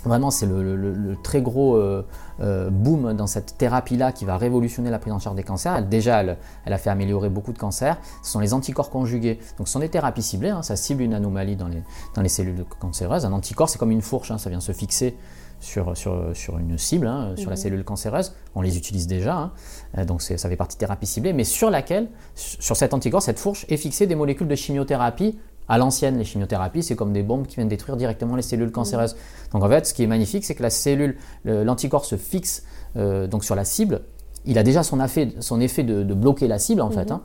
Vraiment, 0.06 0.32
c'est 0.32 0.46
le, 0.46 1.18
très 1.24 1.42
gros 1.42 1.76
euh, 1.76 2.06
euh, 2.40 2.70
boom 2.70 3.14
dans 3.14 3.28
cette 3.28 3.58
thérapie-là 3.58 4.12
qui 4.12 4.26
va 4.26 4.38
révolutionner 4.38 4.90
la 4.90 5.00
prise 5.00 5.14
en 5.14 5.20
charge 5.20 5.36
des 5.36 5.44
cancers. 5.44 5.84
déjà, 5.84 6.22
elle, 6.22 6.38
a 6.66 6.78
fait 6.78 6.90
améliorer 6.90 7.30
beaucoup 7.30 7.54
de 7.54 7.58
cancers. 7.58 7.98
Ce 8.24 8.32
sont 8.32 8.40
les 8.40 8.54
anticorps 8.54 8.90
conjugués. 8.90 9.40
Donc, 9.58 9.68
ce 9.68 9.74
sont 9.74 9.80
des 9.80 9.90
thérapies 9.90 10.24
ciblées. 10.24 10.50
Hein. 10.50 10.64
ça 10.64 10.76
cible 10.76 11.02
une 11.02 11.14
anomalie 11.14 11.56
dans 11.56 11.68
les, 11.68 11.84
dans 12.16 12.22
les 12.22 12.30
cellules 12.30 12.64
cancéreuses. 12.80 13.26
Un 13.26 13.34
anticorps, 13.34 13.70
c'est 13.70 13.78
comme 13.78 13.92
une 13.92 14.02
fourche. 14.02 14.32
Hein. 14.32 14.38
ça 14.38 14.50
vient 14.50 14.62
se 14.62 14.72
fixer 14.72 15.18
sur, 15.60 15.96
sur, 15.98 16.32
sur 16.34 16.58
une 16.58 16.78
cible, 16.78 17.08
hein, 17.08 17.34
sur 17.36 17.50
la 17.50 17.56
mmh. 17.56 17.60
cellule 17.60 17.84
cancéreuse. 17.84 18.34
On 18.56 18.62
les 18.62 18.78
utilise 18.78 19.08
déjà. 19.08 19.52
Euh, 19.98 20.06
donc, 20.06 20.22
ça 20.22 20.38
fait 20.38 20.56
partie 20.56 20.78
de 20.78 20.80
thérapie 20.80 21.08
ciblée. 21.08 21.34
Mais 21.34 21.44
sur 21.44 21.70
laquelle, 21.70 22.10
sur 22.36 22.76
cet 22.76 22.94
anticorps, 22.94 23.22
cette 23.22 23.40
fourche, 23.40 23.66
est 23.70 23.78
fixée 23.78 24.08
des 24.08 24.16
molécules 24.16 24.48
de 24.48 24.56
chimiothérapie 24.56 25.38
à 25.70 25.78
l'ancienne, 25.78 26.18
les 26.18 26.26
chimiothérapies, 26.26 26.84
c'est 26.84 26.96
comme 26.96 27.14
des 27.14 27.24
bombes 27.24 27.46
qui 27.46 27.56
viennent 27.56 27.70
détruire 27.70 27.96
directement 27.96 28.36
les 28.36 28.42
cellules 28.42 28.72
cancéreuses. 28.72 29.16
Donc 29.54 29.64
en 29.64 29.70
fait, 29.70 29.86
ce 29.86 29.94
qui 29.94 30.04
est 30.04 30.08
magnifique, 30.08 30.44
c'est 30.44 30.56
que 30.56 30.64
la 30.64 30.72
cellule, 30.72 31.18
l'anticorps 31.46 32.06
se 32.06 32.18
fixe 32.18 32.64
euh, 32.98 33.28
donc 33.28 33.44
sur 33.44 33.56
la 33.56 33.64
cible. 33.64 34.02
Il 34.46 34.58
a 34.58 34.64
déjà 34.64 34.82
son 34.82 35.00
effet, 35.04 35.34
son 35.40 35.62
effet 35.62 35.84
de, 35.84 36.14
bloquer 36.14 36.48
la 36.48 36.58
cible 36.58 36.82
en 36.82 36.90
fait. 36.90 37.06
Mhm. 37.06 37.12
Hein. 37.12 37.22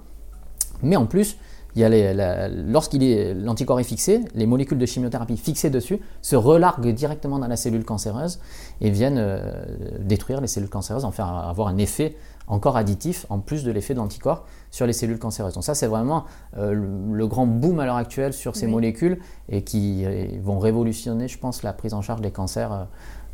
Mais 0.83 0.97
en 0.97 1.07
plus, 1.07 1.39
lorsqu'il 1.77 3.33
l'anticorps 3.43 3.81
est 3.81 3.85
fixé, 3.85 4.21
les 4.35 4.47
molécules 4.47 4.79
de 4.79 4.87
chimiothérapie 4.87 5.37
fixées 5.37 5.71
dessus 5.71 6.01
se 6.23 6.37
relarguent 6.37 6.93
directement 6.93 7.39
dans 7.39 7.49
la 7.49 7.57
cellule 7.57 7.85
cancéreuse 7.85 8.39
et 8.81 8.91
viennent 8.91 9.19
euh, 9.19 9.65
détruire 10.01 10.41
les 10.41 10.47
cellules 10.47 10.69
cancéreuses, 10.69 11.05
en 11.05 11.11
faire 11.11 11.27
avoir 11.27 11.69
un 11.69 11.79
effet 11.79 12.17
encore 12.47 12.77
additif 12.77 13.27
en 13.31 13.39
plus 13.39 13.65
de 13.65 13.71
l'effet 13.71 13.95
de 13.95 13.99
l'anticorps 13.99 14.45
sur 14.71 14.87
les 14.87 14.93
cellules 14.93 15.19
cancéreuses. 15.19 15.55
Donc 15.55 15.65
ça 15.65 15.75
c'est 15.75 15.87
vraiment 15.87 16.25
euh, 16.59 16.75
le, 16.75 17.27
grand 17.27 17.47
boom 17.47 17.81
à 17.81 17.87
l'heure 17.87 17.97
actuelle 17.97 18.35
sur 18.35 18.55
ces 18.55 18.67
molécules 18.67 19.19
et 19.49 19.63
qui 19.63 20.05
vont 20.43 20.59
révolutionner 20.59 21.27
je 21.27 21.39
pense 21.39 21.63
la 21.63 21.73
prise 21.73 21.95
en 21.95 22.03
charge 22.03 22.21
des 22.21 22.31
cancers 22.31 22.87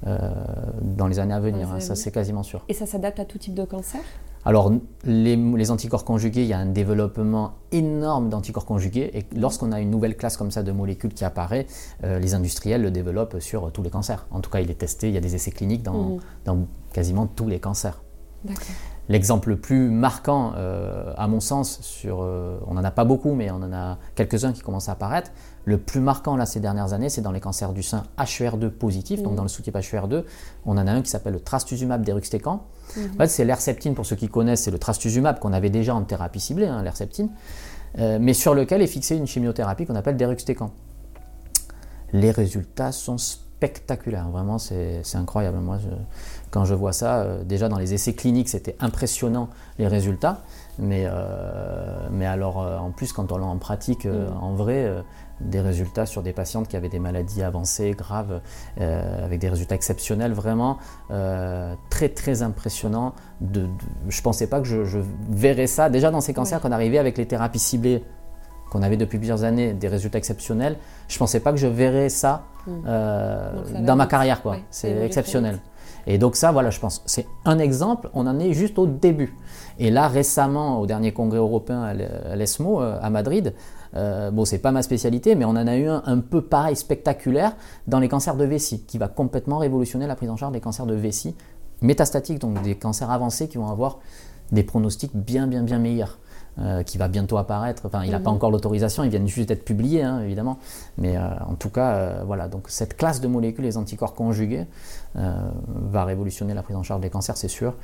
euh, 0.07 0.19
dans 0.81 1.09
les 1.09 1.19
années 1.19 1.35
à 1.35 1.41
venir, 1.41 1.71
hein. 1.71 1.81
ça 1.81 1.95
c'est 1.95 2.11
quasiment 2.11 2.43
sûr. 2.43 2.65
Et 2.69 2.75
ça 2.75 2.87
s'adapte 2.87 3.21
à 3.21 3.27
tout 3.27 3.37
type 3.37 3.55
de 3.55 3.65
cancer? 3.65 4.01
Alors, 4.45 4.73
les, 5.05 5.71
anticorps 5.71 6.05
conjugués, 6.05 6.43
il 6.43 6.49
y 6.49 6.53
a 6.53 6.59
un 6.59 6.67
développement 6.67 7.55
énorme 7.73 8.31
d'anticorps 8.31 8.65
conjugués. 8.65 9.11
Et 9.13 9.27
lorsqu'on 9.37 9.71
a 9.71 9.81
une 9.81 9.91
nouvelle 9.91 10.17
classe 10.17 10.37
comme 10.37 10.51
ça 10.51 10.63
de 10.63 10.73
molécules 10.73 11.13
qui 11.13 11.25
apparaît, 11.25 11.67
euh, 12.05 12.19
les 12.19 12.35
industriels 12.35 12.83
le 12.83 12.91
développent 12.91 13.39
sur 13.41 13.71
tous 13.71 13.83
les 13.83 13.91
cancers. 13.91 14.27
En 14.31 14.41
tout 14.41 14.51
cas, 14.51 14.61
il 14.61 14.71
est 14.71 14.79
testé, 14.79 15.09
il 15.09 15.15
y 15.15 15.19
a 15.19 15.21
des 15.21 15.35
essais 15.35 15.51
cliniques 15.51 15.83
dans, 15.83 16.17
mmh. 16.17 16.21
dans 16.47 16.67
quasiment 16.93 17.27
tous 17.27 17.49
les 17.49 17.61
cancers. 17.61 18.03
L'exemple 19.11 19.49
le 19.49 19.57
plus 19.57 19.91
marquant, 19.91 20.53
euh, 20.57 21.13
à 21.17 21.27
mon 21.27 21.41
sens, 21.41 21.81
sur, 21.83 22.23
euh, 22.23 22.61
on 22.69 22.75
n'en 22.75 22.85
a 22.85 22.93
pas 22.93 23.05
beaucoup, 23.05 23.35
mais 23.35 23.51
on 23.51 23.57
en 23.57 23.73
a 23.73 23.99
quelques-uns 24.15 24.53
qui 24.53 24.61
commencent 24.61 24.89
à 24.89 24.93
apparaître. 24.93 25.33
Le 25.65 25.79
plus 25.79 25.99
marquant 25.99 26.37
là 26.37 26.47
ces 26.47 26.61
dernières 26.61 26.93
années, 26.93 27.09
c'est 27.09 27.21
dans 27.21 27.33
les 27.33 27.41
cancers 27.41 27.73
du 27.73 27.83
sein 27.83 28.05
HER2 28.19 28.71
positif, 28.71 29.21
donc 29.21 29.33
mmh. 29.33 29.37
dans 29.37 29.43
le 29.43 29.49
sous-type 29.49 29.75
HER2, 29.75 30.23
on 30.65 30.79
en 30.79 30.87
a 30.87 30.93
un 30.93 31.03
qui 31.03 31.11
s'appelle 31.11 31.33
le 31.33 31.41
trastuzumab 31.41 32.05
deruxtecan. 32.07 32.63
Mmh. 32.97 33.01
En 33.15 33.19
fait, 33.19 33.27
c'est 33.27 33.45
l'herceptine, 33.45 33.97
pour 33.97 34.07
ceux 34.07 34.15
qui 34.15 34.29
connaissent, 34.29 34.63
c'est 34.63 34.71
le 34.71 34.79
trastuzumab 34.79 35.41
qu'on 35.41 35.53
avait 35.53 35.71
déjà 35.71 35.93
en 35.93 36.03
thérapie 36.03 36.39
ciblée, 36.39 36.69
hein, 36.69 36.81
l'herceptine, 36.85 37.31
euh, 37.99 38.19
mais 38.21 38.33
sur 38.33 38.55
lequel 38.55 38.81
est 38.81 38.87
fixée 38.87 39.17
une 39.17 39.27
chimiothérapie 39.27 39.87
qu'on 39.87 39.97
appelle 39.97 40.17
deruxtecan. 40.19 40.71
Les 42.13 42.31
résultats 42.31 42.93
sont 42.93 43.19
spectaculaires, 43.61 44.31
vraiment 44.31 44.59
c'est 44.59 45.03
incroyable. 45.15 45.59
Moi, 45.59 45.79
je, 45.79 45.89
quand 46.51 46.65
je 46.65 46.75
vois 46.75 46.93
ça, 46.93 47.21
euh, 47.21 47.45
déjà 47.45 47.69
dans 47.69 47.79
les 47.79 47.95
essais 47.95 48.13
cliniques, 48.13 48.49
c'était 48.49 48.77
impressionnant 48.81 49.49
les 49.79 49.87
résultats. 49.87 50.43
Mais, 50.79 51.05
euh, 51.07 52.09
mais 52.11 52.27
alors, 52.27 52.61
euh, 52.61 52.79
en 52.79 52.91
plus, 52.91 53.13
quand 53.13 53.33
on 53.33 53.39
l'a 53.39 53.47
en 53.47 53.59
pratique, 53.59 54.07
mm. 54.07 54.37
en 54.41 54.55
vrai, 54.55 54.91
des 55.41 55.61
résultats 55.61 56.07
sur 56.07 56.23
des 56.23 56.33
patientes 56.33 56.69
qui 56.69 56.77
avaient 56.77 56.89
des 56.89 56.99
maladies 56.99 57.43
avancées, 57.43 57.93
graves, 57.93 58.41
avec 58.79 59.41
des 59.41 59.49
résultats 59.49 59.75
exceptionnels, 59.75 60.33
vraiment 60.33 60.79
très, 61.89 62.09
très 62.11 62.43
impressionnants. 62.43 63.15
De, 63.41 63.67
je 64.09 64.19
ne 64.19 64.23
pensais 64.23 64.47
pas 64.47 64.61
que 64.61 64.67
je, 64.67 64.99
verrais 65.31 65.67
ça. 65.67 65.89
Déjà 65.89 66.11
dans 66.11 66.21
ces 66.21 66.35
cancers, 66.35 66.61
qu'on 66.61 66.73
arrivait 66.73 66.99
avec 66.99 67.17
les 67.17 67.27
thérapies 67.27 67.59
ciblées 67.59 68.05
qu'on 68.71 68.83
avait 68.83 68.97
depuis 68.97 69.19
plusieurs 69.19 69.43
années, 69.43 69.73
des 69.73 69.89
résultats 69.89 70.19
exceptionnels, 70.19 70.77
je 71.09 71.17
ne 71.17 71.19
pensais 71.19 71.41
pas 71.41 71.51
que 71.51 71.59
je 71.59 71.67
verrais 71.67 72.09
ça 72.09 72.45
mm. 72.67 73.85
dans 73.85 73.97
ma 73.97 74.07
carrière. 74.07 74.43
quoi. 74.43 74.59
c'est 74.71 75.05
exceptionnel. 75.05 75.59
Et 76.07 76.19
donc 76.19 76.37
ça, 76.37 76.53
voilà, 76.53 76.71
je 76.71 76.81
pense, 76.81 77.03
c'est 77.07 77.27
un 77.45 77.59
exemple, 77.59 78.11
on 78.15 78.27
en 78.27 78.39
est 78.39 78.53
juste 78.53 78.79
au 78.79 78.87
début. 78.87 79.35
Et 79.79 79.91
là, 79.91 80.09
récemment, 80.09 80.81
au 80.81 80.87
dernier 80.87 81.13
congrès 81.13 81.39
européen 81.39 81.83
à 81.83 82.37
l'ESMO, 82.37 82.81
euh, 82.81 82.99
à 83.01 83.11
Madrid, 83.11 83.55
euh, 83.97 84.31
bon, 84.31 84.45
c'est 84.45 84.59
pas 84.59 84.73
ma 84.73 84.83
spécialité, 84.83 85.35
mais 85.35 85.45
on 85.45 85.51
en 85.51 85.67
a 85.67 85.77
eu 85.77 85.89
un 85.89 86.03
un 86.07 86.19
peu 86.19 86.43
pareil, 86.43 86.77
spectaculaire, 86.77 87.57
dans 87.87 87.99
les 87.99 88.09
cancers 88.09 88.37
de 88.37 88.45
vessie, 88.45 88.83
qui 88.83 88.99
va 88.99 89.09
complètement 89.09 89.59
révolutionner 89.59 90.07
la 90.07 90.17
prise 90.17 90.31
en 90.31 90.37
charge 90.37 90.53
des 90.53 90.61
cancers 90.61 90.87
de 90.87 90.95
vessie 90.95 91.35
métastatiques, 91.83 92.39
donc 92.39 92.61
des 92.63 92.75
cancers 92.75 93.11
avancés 93.11 93.49
qui 93.49 93.59
vont 93.59 93.69
avoir 93.69 93.99
des 94.53 94.63
pronostics 94.63 95.15
bien, 95.15 95.47
bien, 95.47 95.63
bien 95.63 95.79
meilleurs. 95.79 96.19
Euh, 96.59 96.83
qui 96.83 96.99
va 96.99 97.09
bientôt 97.09 97.39
apparaître. 97.39 97.85
Enfin, 97.87 98.03
il 98.05 98.11
n'a 98.11 98.19
pas 98.19 98.31
mhm. 98.31 98.37
encore 98.37 98.51
l'autorisation, 98.51 99.05
ils 99.05 99.09
viennent 99.09 99.29
juste 99.29 99.49
d'être 99.49 99.65
publiés, 99.65 100.03
hein, 100.03 100.21
évidemment. 100.21 100.59
Mais 100.99 101.17
euh, 101.17 101.23
en 101.49 101.55
tout 101.55 101.71
cas, 101.71 101.93
euh, 101.93 102.23
voilà. 102.27 102.49
Donc 102.49 102.65
cette 102.69 102.97
classe 102.97 103.21
de 103.21 103.29
molécules, 103.29 103.65
les 103.65 103.77
anticorps 103.79 104.15
conjugués, 104.15 104.67
va 105.15 106.05
révolutionner 106.05 106.53
la 106.53 106.63
prise 106.63 106.77
en 106.77 106.83
charge 106.83 107.01
des 107.01 107.09
cancers, 107.09 107.37
c'est 107.37 107.49
sûr. 107.49 107.75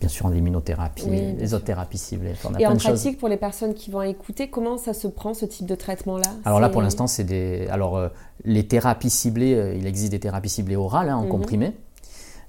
bien 0.00 0.08
sûr 0.08 0.28
l'immunothérapie, 0.28 1.08
les 1.38 1.54
autres 1.54 1.64
thérapies 1.64 1.98
ciblées. 1.98 2.34
et 2.58 2.66
en 2.66 2.76
pratique, 2.76 3.18
pour 3.18 3.28
les 3.28 3.36
personnes 3.36 3.74
qui 3.74 3.90
vont 3.90 4.02
écouter, 4.02 4.48
comment 4.48 4.78
ça 4.78 4.94
se 4.94 5.06
prend 5.06 5.32
ce 5.32 5.46
type 5.46 5.66
de 5.66 5.74
traitement-là? 5.74 6.30
Alors 6.44 6.60
là, 6.60 6.70
pour 6.70 6.82
l'instant, 6.82 7.06
c'est 7.06 7.24
des. 7.24 7.68
Alors, 7.70 8.10
les 8.44 8.66
thérapies 8.66 9.10
ciblées, 9.10 9.76
il 9.78 9.86
existe 9.86 10.10
des 10.10 10.20
thérapies 10.20 10.48
ciblées 10.48 10.76
orales, 10.76 11.10
hein, 11.10 11.16
en 11.16 11.24
mhm. 11.24 11.28
comprimé. 11.28 11.74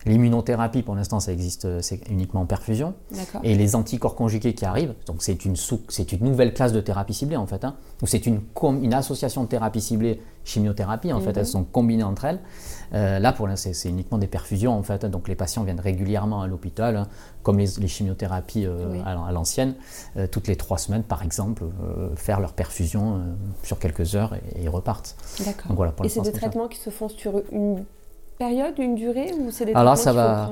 L'immunothérapie, 0.06 0.82
pour 0.82 0.96
l'instant, 0.96 1.20
ça 1.20 1.34
existe, 1.34 1.66
euh, 1.66 1.82
c'est 1.82 2.08
uniquement 2.10 2.42
en 2.42 2.46
perfusion. 2.46 2.94
Et 3.44 3.56
les 3.56 3.76
anticorps 3.76 4.16
conjugués 4.16 4.54
qui 4.54 4.64
arrivent, 4.64 4.94
donc 5.08 5.22
c'est 5.22 5.44
une, 5.44 5.56
c'est 5.90 6.12
une 6.14 6.24
nouvelle 6.24 6.54
classe 6.54 6.72
de 6.72 6.80
thérapie 6.80 7.14
ciblée 7.14 7.36
en 7.36 7.48
fait. 7.48 7.66
Hein. 7.66 7.76
c'est 8.06 8.26
une, 8.26 8.42
une 8.82 8.94
association 8.94 9.44
de 9.44 9.50
thérapie 9.50 9.82
ciblée 9.82 10.22
chimiothérapie 10.46 11.12
en 11.12 11.20
fait. 11.20 11.32
Elles 11.32 11.40
mhm. 11.40 11.46
sont 11.46 11.64
combinées 11.66 12.04
entre 12.04 12.26
elles. 12.26 12.40
Euh, 12.94 13.20
là, 13.20 13.34
pour 13.34 13.48
l'instant, 13.48 13.72
c'est 13.74 13.90
uniquement 13.90 14.18
des 14.18 14.28
perfusions 14.28 14.72
en 14.78 14.84
fait. 14.84 15.06
Donc 15.06 15.28
les 15.28 15.36
patients 15.36 15.64
viennent 15.64 15.82
régulièrement 15.82 16.42
à 16.42 16.48
l'hôpital, 16.48 16.96
hein, 16.96 17.08
comme 17.44 17.60
les, 17.60 17.88
chimiothérapies 17.88 18.66
euh, 18.66 19.04
à, 19.06 19.32
l'ancienne, 19.34 19.76
toutes 20.32 20.48
les 20.48 20.56
trois 20.56 20.78
semaines 20.78 21.04
par 21.04 21.24
exemple, 21.24 21.64
faire 22.16 22.40
leur 22.40 22.54
perfusion 22.54 23.22
sur 23.64 23.80
quelques 23.80 24.16
heures 24.16 24.34
et, 24.36 24.64
ils 24.64 24.70
repartent. 24.70 25.18
D'accord. 25.46 26.06
et 26.06 26.10
c'est 26.10 26.22
des 26.22 26.32
traitements 26.32 26.68
qui 26.70 26.80
se 26.80 26.90
font 26.90 27.10
sur 27.10 27.42
une 27.52 27.84
période, 28.40 28.80
une 28.80 28.96
durée 28.96 29.34
ou 29.38 29.52
c'est 29.52 29.66
des 29.66 29.74
Alors 29.74 29.98
ça 29.98 30.14
va, 30.14 30.50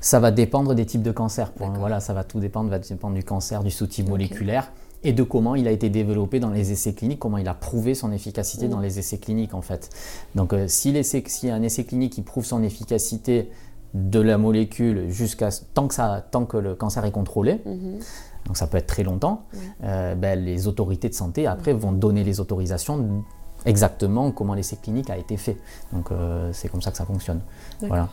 ça 0.00 0.18
va 0.18 0.30
dépendre 0.30 0.74
des 0.74 0.86
types 0.86 1.02
de 1.02 1.12
cancers. 1.12 1.52
voilà, 1.78 2.00
ça 2.00 2.14
va 2.14 2.24
tout 2.24 2.40
dépendre, 2.40 2.70
va 2.70 2.78
dépendre 2.78 3.14
du 3.14 3.22
cancer, 3.22 3.62
du 3.62 3.70
sous-type 3.70 4.08
moléculaire 4.08 4.72
et 5.04 5.12
de 5.12 5.22
comment 5.22 5.54
il 5.54 5.68
a 5.68 5.70
été 5.70 5.90
développé 5.90 6.40
dans 6.40 6.48
les 6.48 6.72
essais 6.72 6.94
cliniques, 6.94 7.18
comment 7.18 7.36
il 7.36 7.46
a 7.46 7.54
prouvé 7.54 7.94
son 7.94 8.10
efficacité 8.10 8.68
dans 8.68 8.80
les 8.80 8.98
essais 8.98 9.18
cliniques 9.18 9.52
en 9.52 9.60
fait. 9.60 9.90
Donc 10.34 10.54
euh, 10.54 10.66
y 10.84 11.50
a 11.50 11.54
un 11.54 11.62
essai 11.62 11.84
clinique 11.84 12.14
qui 12.14 12.22
prouve 12.22 12.46
son 12.46 12.62
efficacité 12.62 13.50
de 13.92 14.20
la 14.20 14.38
molécule 14.38 15.10
jusqu'à 15.10 15.50
tant 15.74 15.88
que 15.88 15.94
ça, 15.94 16.26
tant 16.30 16.46
que 16.46 16.56
le 16.56 16.74
cancer 16.74 17.04
est 17.04 17.12
contrôlé. 17.12 17.60
Mhm. 17.66 17.98
Donc 18.46 18.56
ça 18.56 18.66
peut 18.66 18.78
être 18.78 18.86
très 18.86 19.02
longtemps. 19.02 19.44
Euh, 19.84 20.14
ben, 20.14 20.42
les 20.42 20.68
autorités 20.68 21.10
de 21.10 21.14
santé 21.14 21.46
après 21.46 21.74
vont 21.74 21.92
donner 21.92 22.24
les 22.24 22.40
autorisations 22.40 23.24
exactement 23.66 24.30
comment 24.30 24.54
l'essai 24.54 24.76
clinique 24.76 25.10
a 25.10 25.18
été 25.18 25.36
fait. 25.36 25.56
Donc 25.92 26.10
euh, 26.10 26.50
c'est 26.52 26.68
comme 26.68 26.82
ça 26.82 26.90
que 26.90 26.96
ça 26.96 27.04
fonctionne. 27.04 27.40
Voilà. 27.80 28.08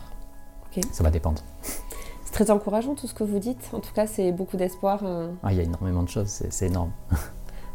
Ça 0.90 1.04
va 1.04 1.10
dépendre. 1.10 1.40
C'est 2.24 2.32
très 2.32 2.50
encourageant 2.50 2.94
tout 2.94 3.06
ce 3.06 3.14
que 3.14 3.22
vous 3.22 3.38
dites. 3.38 3.70
En 3.72 3.78
tout 3.78 3.92
cas, 3.94 4.08
c'est 4.08 4.32
beaucoup 4.32 4.56
d'espoir. 4.56 5.00
Euh. 5.04 5.30
Ah, 5.44 5.52
il 5.52 5.58
y 5.58 5.60
a 5.60 5.62
énormément 5.62 6.02
de 6.02 6.08
choses, 6.08 6.42
c'est 6.50 6.66
énorme. 6.66 6.90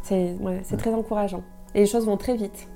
c'est 0.02 0.76
très 0.76 0.92
encourageant. 0.92 1.42
Et 1.74 1.80
les 1.80 1.86
choses 1.86 2.04
vont 2.04 2.18
très 2.18 2.36
vite. 2.36 2.68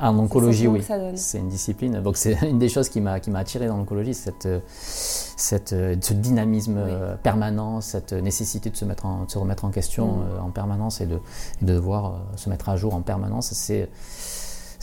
En 0.00 0.18
oncologie, 0.18 0.66
oui. 0.66 0.82
C'est 1.14 1.38
une 1.38 1.48
discipline. 1.48 2.00
Donc, 2.00 2.16
c'est 2.16 2.40
une 2.48 2.58
des 2.58 2.68
choses 2.68 2.88
qui 2.88 3.00
m'a 3.00 3.12
attiré 3.34 3.66
dans 3.66 3.76
l'oncologie, 3.76 4.14
cette, 4.14 4.48
cette, 4.76 5.70
ce 5.70 6.12
dynamisme 6.14 6.76
euh, 6.78 7.16
permanent, 7.16 7.80
cette 7.80 8.12
nécessité 8.12 8.70
de 8.70 8.76
se, 8.76 8.84
mettre 8.84 9.06
en, 9.06 9.28
se 9.28 9.38
remettre 9.38 9.64
en 9.64 9.70
question 9.70 10.06
mm. 10.06 10.44
en 10.44 10.50
permanence 10.50 11.00
et 11.00 11.06
de, 11.06 11.20
de 11.62 11.74
devoir 11.74 12.20
se 12.36 12.48
mettre 12.50 12.68
à 12.68 12.76
jour 12.76 12.94
en 12.94 13.02
permanence. 13.02 13.52
C'est 13.52 13.88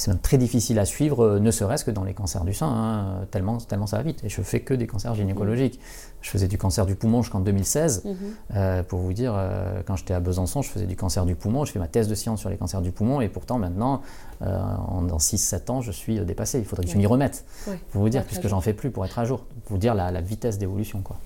c'est 0.02 0.10
même 0.10 0.20
très 0.20 0.40
difficile 0.40 0.80
à 0.80 0.86
suivre, 0.86 1.24
euh, 1.24 1.40
ne 1.40 1.52
serait-ce 1.52 1.86
que 1.86 1.92
dans 1.92 2.04
les 2.04 2.16
cancers 2.16 2.44
du 2.44 2.56
sein, 2.56 2.68
hein, 2.68 3.26
tellement, 3.30 3.60
tellement 3.60 3.86
ça 3.86 3.98
va 3.98 4.04
vite. 4.04 4.24
Et 4.24 4.30
je 4.30 4.42
fais 4.42 4.62
que 4.62 4.74
des 4.74 4.88
cancers 4.88 5.14
gynécologiques. 5.14 5.80
Je 6.22 6.30
faisais 6.32 6.48
du 6.48 6.58
cancer 6.58 6.88
du 6.88 6.96
poumon 6.96 7.22
jusqu'en 7.22 7.40
2016. 7.40 8.04
Mhm. 8.04 8.16
Euh, 8.56 8.82
pour 8.82 8.98
vous 8.98 9.14
dire, 9.14 9.36
euh, 9.36 9.84
quand 9.86 9.96
j'étais 9.98 10.16
à 10.16 10.20
Besançon, 10.20 10.64
je 10.64 10.72
faisais 10.72 10.88
du 10.88 10.96
cancer 10.96 11.24
du 11.24 11.36
poumon. 11.36 11.66
Je 11.66 11.72
fais 11.72 11.78
ma 11.78 11.88
thèse 11.88 12.08
de 12.08 12.16
science 12.16 12.40
sur 12.40 12.50
les 12.50 12.58
cancers 12.58 12.82
du 12.82 12.92
poumon. 12.92 13.22
Et 13.22 13.30
pourtant, 13.30 13.60
maintenant, 13.60 14.02
en, 14.42 15.04
dans 15.04 15.18
6-7 15.18 15.70
ans, 15.70 15.82
je 15.82 15.92
suis 15.92 16.20
dépassé. 16.22 16.58
Il 16.58 16.66
faudrait 16.66 16.86
que 16.86 16.92
je 16.92 16.98
m'y 16.98 17.06
remette. 17.06 17.46
Pour 17.92 18.02
vous 18.02 18.10
dire, 18.10 18.24
puisque 18.26 18.48
j'en 18.48 18.60
fais 18.60 18.74
plus 18.74 18.90
pour 18.90 19.06
être 19.06 19.20
à 19.20 19.26
jour. 19.26 19.42
Pour 19.66 19.76
vous 19.76 19.78
dire 19.78 19.94
la, 19.94 20.20
vitesse 20.22 20.58
d'évolution. 20.58 21.02
quoi. 21.02 21.18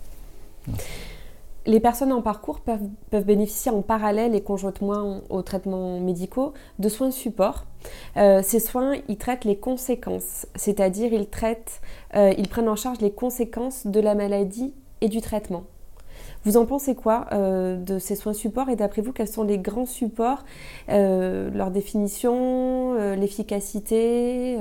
Les 1.67 1.79
personnes 1.79 2.13
en 2.13 2.21
parcours 2.21 2.59
peuvent, 2.59 3.25
bénéficier 3.25 3.71
en 3.71 3.81
parallèle 3.81 4.35
et 4.35 4.41
conjointement 4.41 5.21
aux 5.31 5.41
traitements 5.41 5.99
médicaux 5.99 6.53
de 6.77 6.89
soins 6.89 7.07
de 7.07 7.13
support. 7.13 7.65
Euh, 8.17 8.41
ces 8.43 8.59
soins, 8.59 8.93
ils 9.07 9.17
traitent 9.17 9.45
les 9.45 9.57
conséquences, 9.57 10.45
c'est-à-dire 10.53 11.11
ils, 11.11 11.27
traitent, 11.27 11.81
euh, 12.15 12.33
ils 12.37 12.47
prennent 12.47 12.69
en 12.69 12.75
charge 12.75 12.99
les 13.01 13.11
conséquences 13.11 13.87
de 13.87 13.99
la 13.99 14.13
maladie 14.13 14.75
et 15.01 15.09
du 15.09 15.21
traitement. 15.21 15.63
Vous 16.43 16.55
en 16.57 16.67
pensez 16.67 16.93
quoi 16.93 17.25
euh, 17.31 17.77
de 17.77 17.97
ces 17.97 18.15
soins 18.15 18.33
support 18.33 18.69
et 18.69 18.75
d'après 18.75 19.01
vous, 19.01 19.11
quels 19.11 19.27
sont 19.27 19.43
les 19.43 19.57
grands 19.57 19.87
supports, 19.87 20.45
leur 20.87 21.71
définition, 21.71 22.93
l'efficacité, 23.15 24.59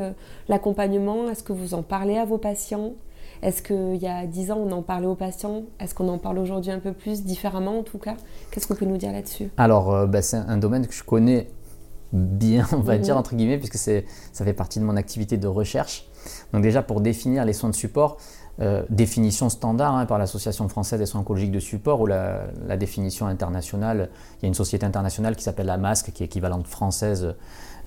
l'accompagnement? 0.49 1.29
Est-ce 1.29 1.43
que 1.43 1.53
vous 1.53 1.75
en 1.75 1.83
parlez 1.83 2.17
à 2.17 2.25
vos 2.25 2.39
patients? 2.39 2.95
Est-ce 3.45 3.63
qu'il 3.63 4.03
y 4.03 4.07
a 4.07 4.27
10 4.27 4.53
ans, 4.53 4.59
on 4.59 4.73
en 4.73 4.83
parlait 4.83 5.07
aux 5.07 5.15
patients? 5.15 5.65
Est-ce 5.79 5.95
qu'on 5.95 6.09
en 6.09 6.17
parle 6.17 6.39
aujourd'hui 6.39 6.73
un 6.73 6.79
peu 6.79 6.93
plus, 6.93 7.25
différemment 7.25 7.79
en 7.79 7.83
tout 7.83 7.99
cas? 7.99 8.17
Qu'est-ce 8.51 8.67
que 8.67 8.73
vous 8.73 8.79
pouvez 8.79 8.91
nous 8.91 8.97
dire 8.97 9.13
là-dessus? 9.13 9.51
Alors, 9.59 9.95
euh, 9.95 10.07
bah, 10.07 10.23
c'est 10.23 10.39
un 10.39 10.57
domaine 10.57 10.87
que 10.87 10.95
je 10.95 11.05
connais 11.05 11.51
bien, 12.15 12.67
on 12.73 12.81
va 12.81 12.97
mhm. 12.97 13.03
dire, 13.03 13.17
entre 13.19 13.35
guillemets, 13.35 13.59
puisque 13.59 13.77
ça 13.77 14.45
fait 14.45 14.55
partie 14.55 14.79
de 14.79 14.85
mon 14.85 14.97
activité 14.97 15.37
de 15.37 15.47
recherche. 15.47 16.07
Donc 16.55 16.63
déjà, 16.63 16.83
pour 16.83 17.03
définir 17.03 17.45
les 17.45 17.53
soins 17.53 17.69
de 17.69 17.75
support, 17.75 18.17
euh, 18.61 18.83
définition 18.89 19.49
standard 19.49 19.97
hein, 19.97 20.07
par 20.07 20.17
l'Association 20.17 20.69
française 20.69 21.01
des 21.01 21.07
soins 21.07 21.23
oncologiques 21.23 21.51
de 21.51 21.59
support 21.59 22.01
ou 22.01 22.07
la, 22.07 22.47
définition 22.77 23.27
internationale, 23.27 24.11
il 24.39 24.43
y 24.43 24.47
a 24.47 24.49
une 24.49 24.55
société 24.55 24.87
internationale 24.87 25.35
qui 25.35 25.43
s'appelle 25.43 25.67
la 25.67 25.77
MASC, 25.77 26.13
qui 26.13 26.23
est 26.23 26.27
équivalente 26.27 26.69
française 26.69 27.35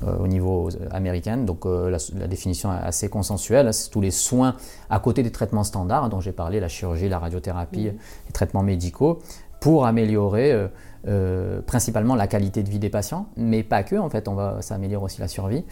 euh, 0.04 0.18
au 0.18 0.28
niveau 0.28 0.70
américain. 0.92 1.38
Donc 1.38 1.66
euh, 1.66 1.90
la, 1.90 2.28
définition 2.28 2.74
est 2.74 2.84
assez 2.84 3.08
consensuelle. 3.08 3.74
C'est 3.74 3.90
tous 3.90 4.02
les 4.02 4.12
soins 4.12 4.56
à 4.90 5.00
côté 5.00 5.24
des 5.24 5.32
traitements 5.32 5.64
standards 5.64 6.10
dont 6.10 6.20
j'ai 6.20 6.34
parlé, 6.34 6.60
la 6.60 6.68
chirurgie, 6.68 7.08
la 7.08 7.20
radiothérapie, 7.20 7.86
mhm. 7.86 7.98
les 8.26 8.34
traitements 8.34 8.64
médicaux, 8.64 9.20
pour 9.62 9.86
améliorer 9.86 10.68
euh, 11.08 11.62
principalement 11.62 12.16
la 12.16 12.28
qualité 12.28 12.62
de 12.62 12.70
vie 12.70 12.80
des 12.80 12.90
patients, 12.90 13.28
mais 13.38 13.64
pas 13.64 13.84
que, 13.84 13.96
en 13.96 14.10
fait, 14.10 14.28
on 14.28 14.36
va, 14.36 14.62
ça 14.62 14.76
améliore 14.76 15.04
aussi 15.04 15.22
la 15.22 15.30
survie, 15.30 15.64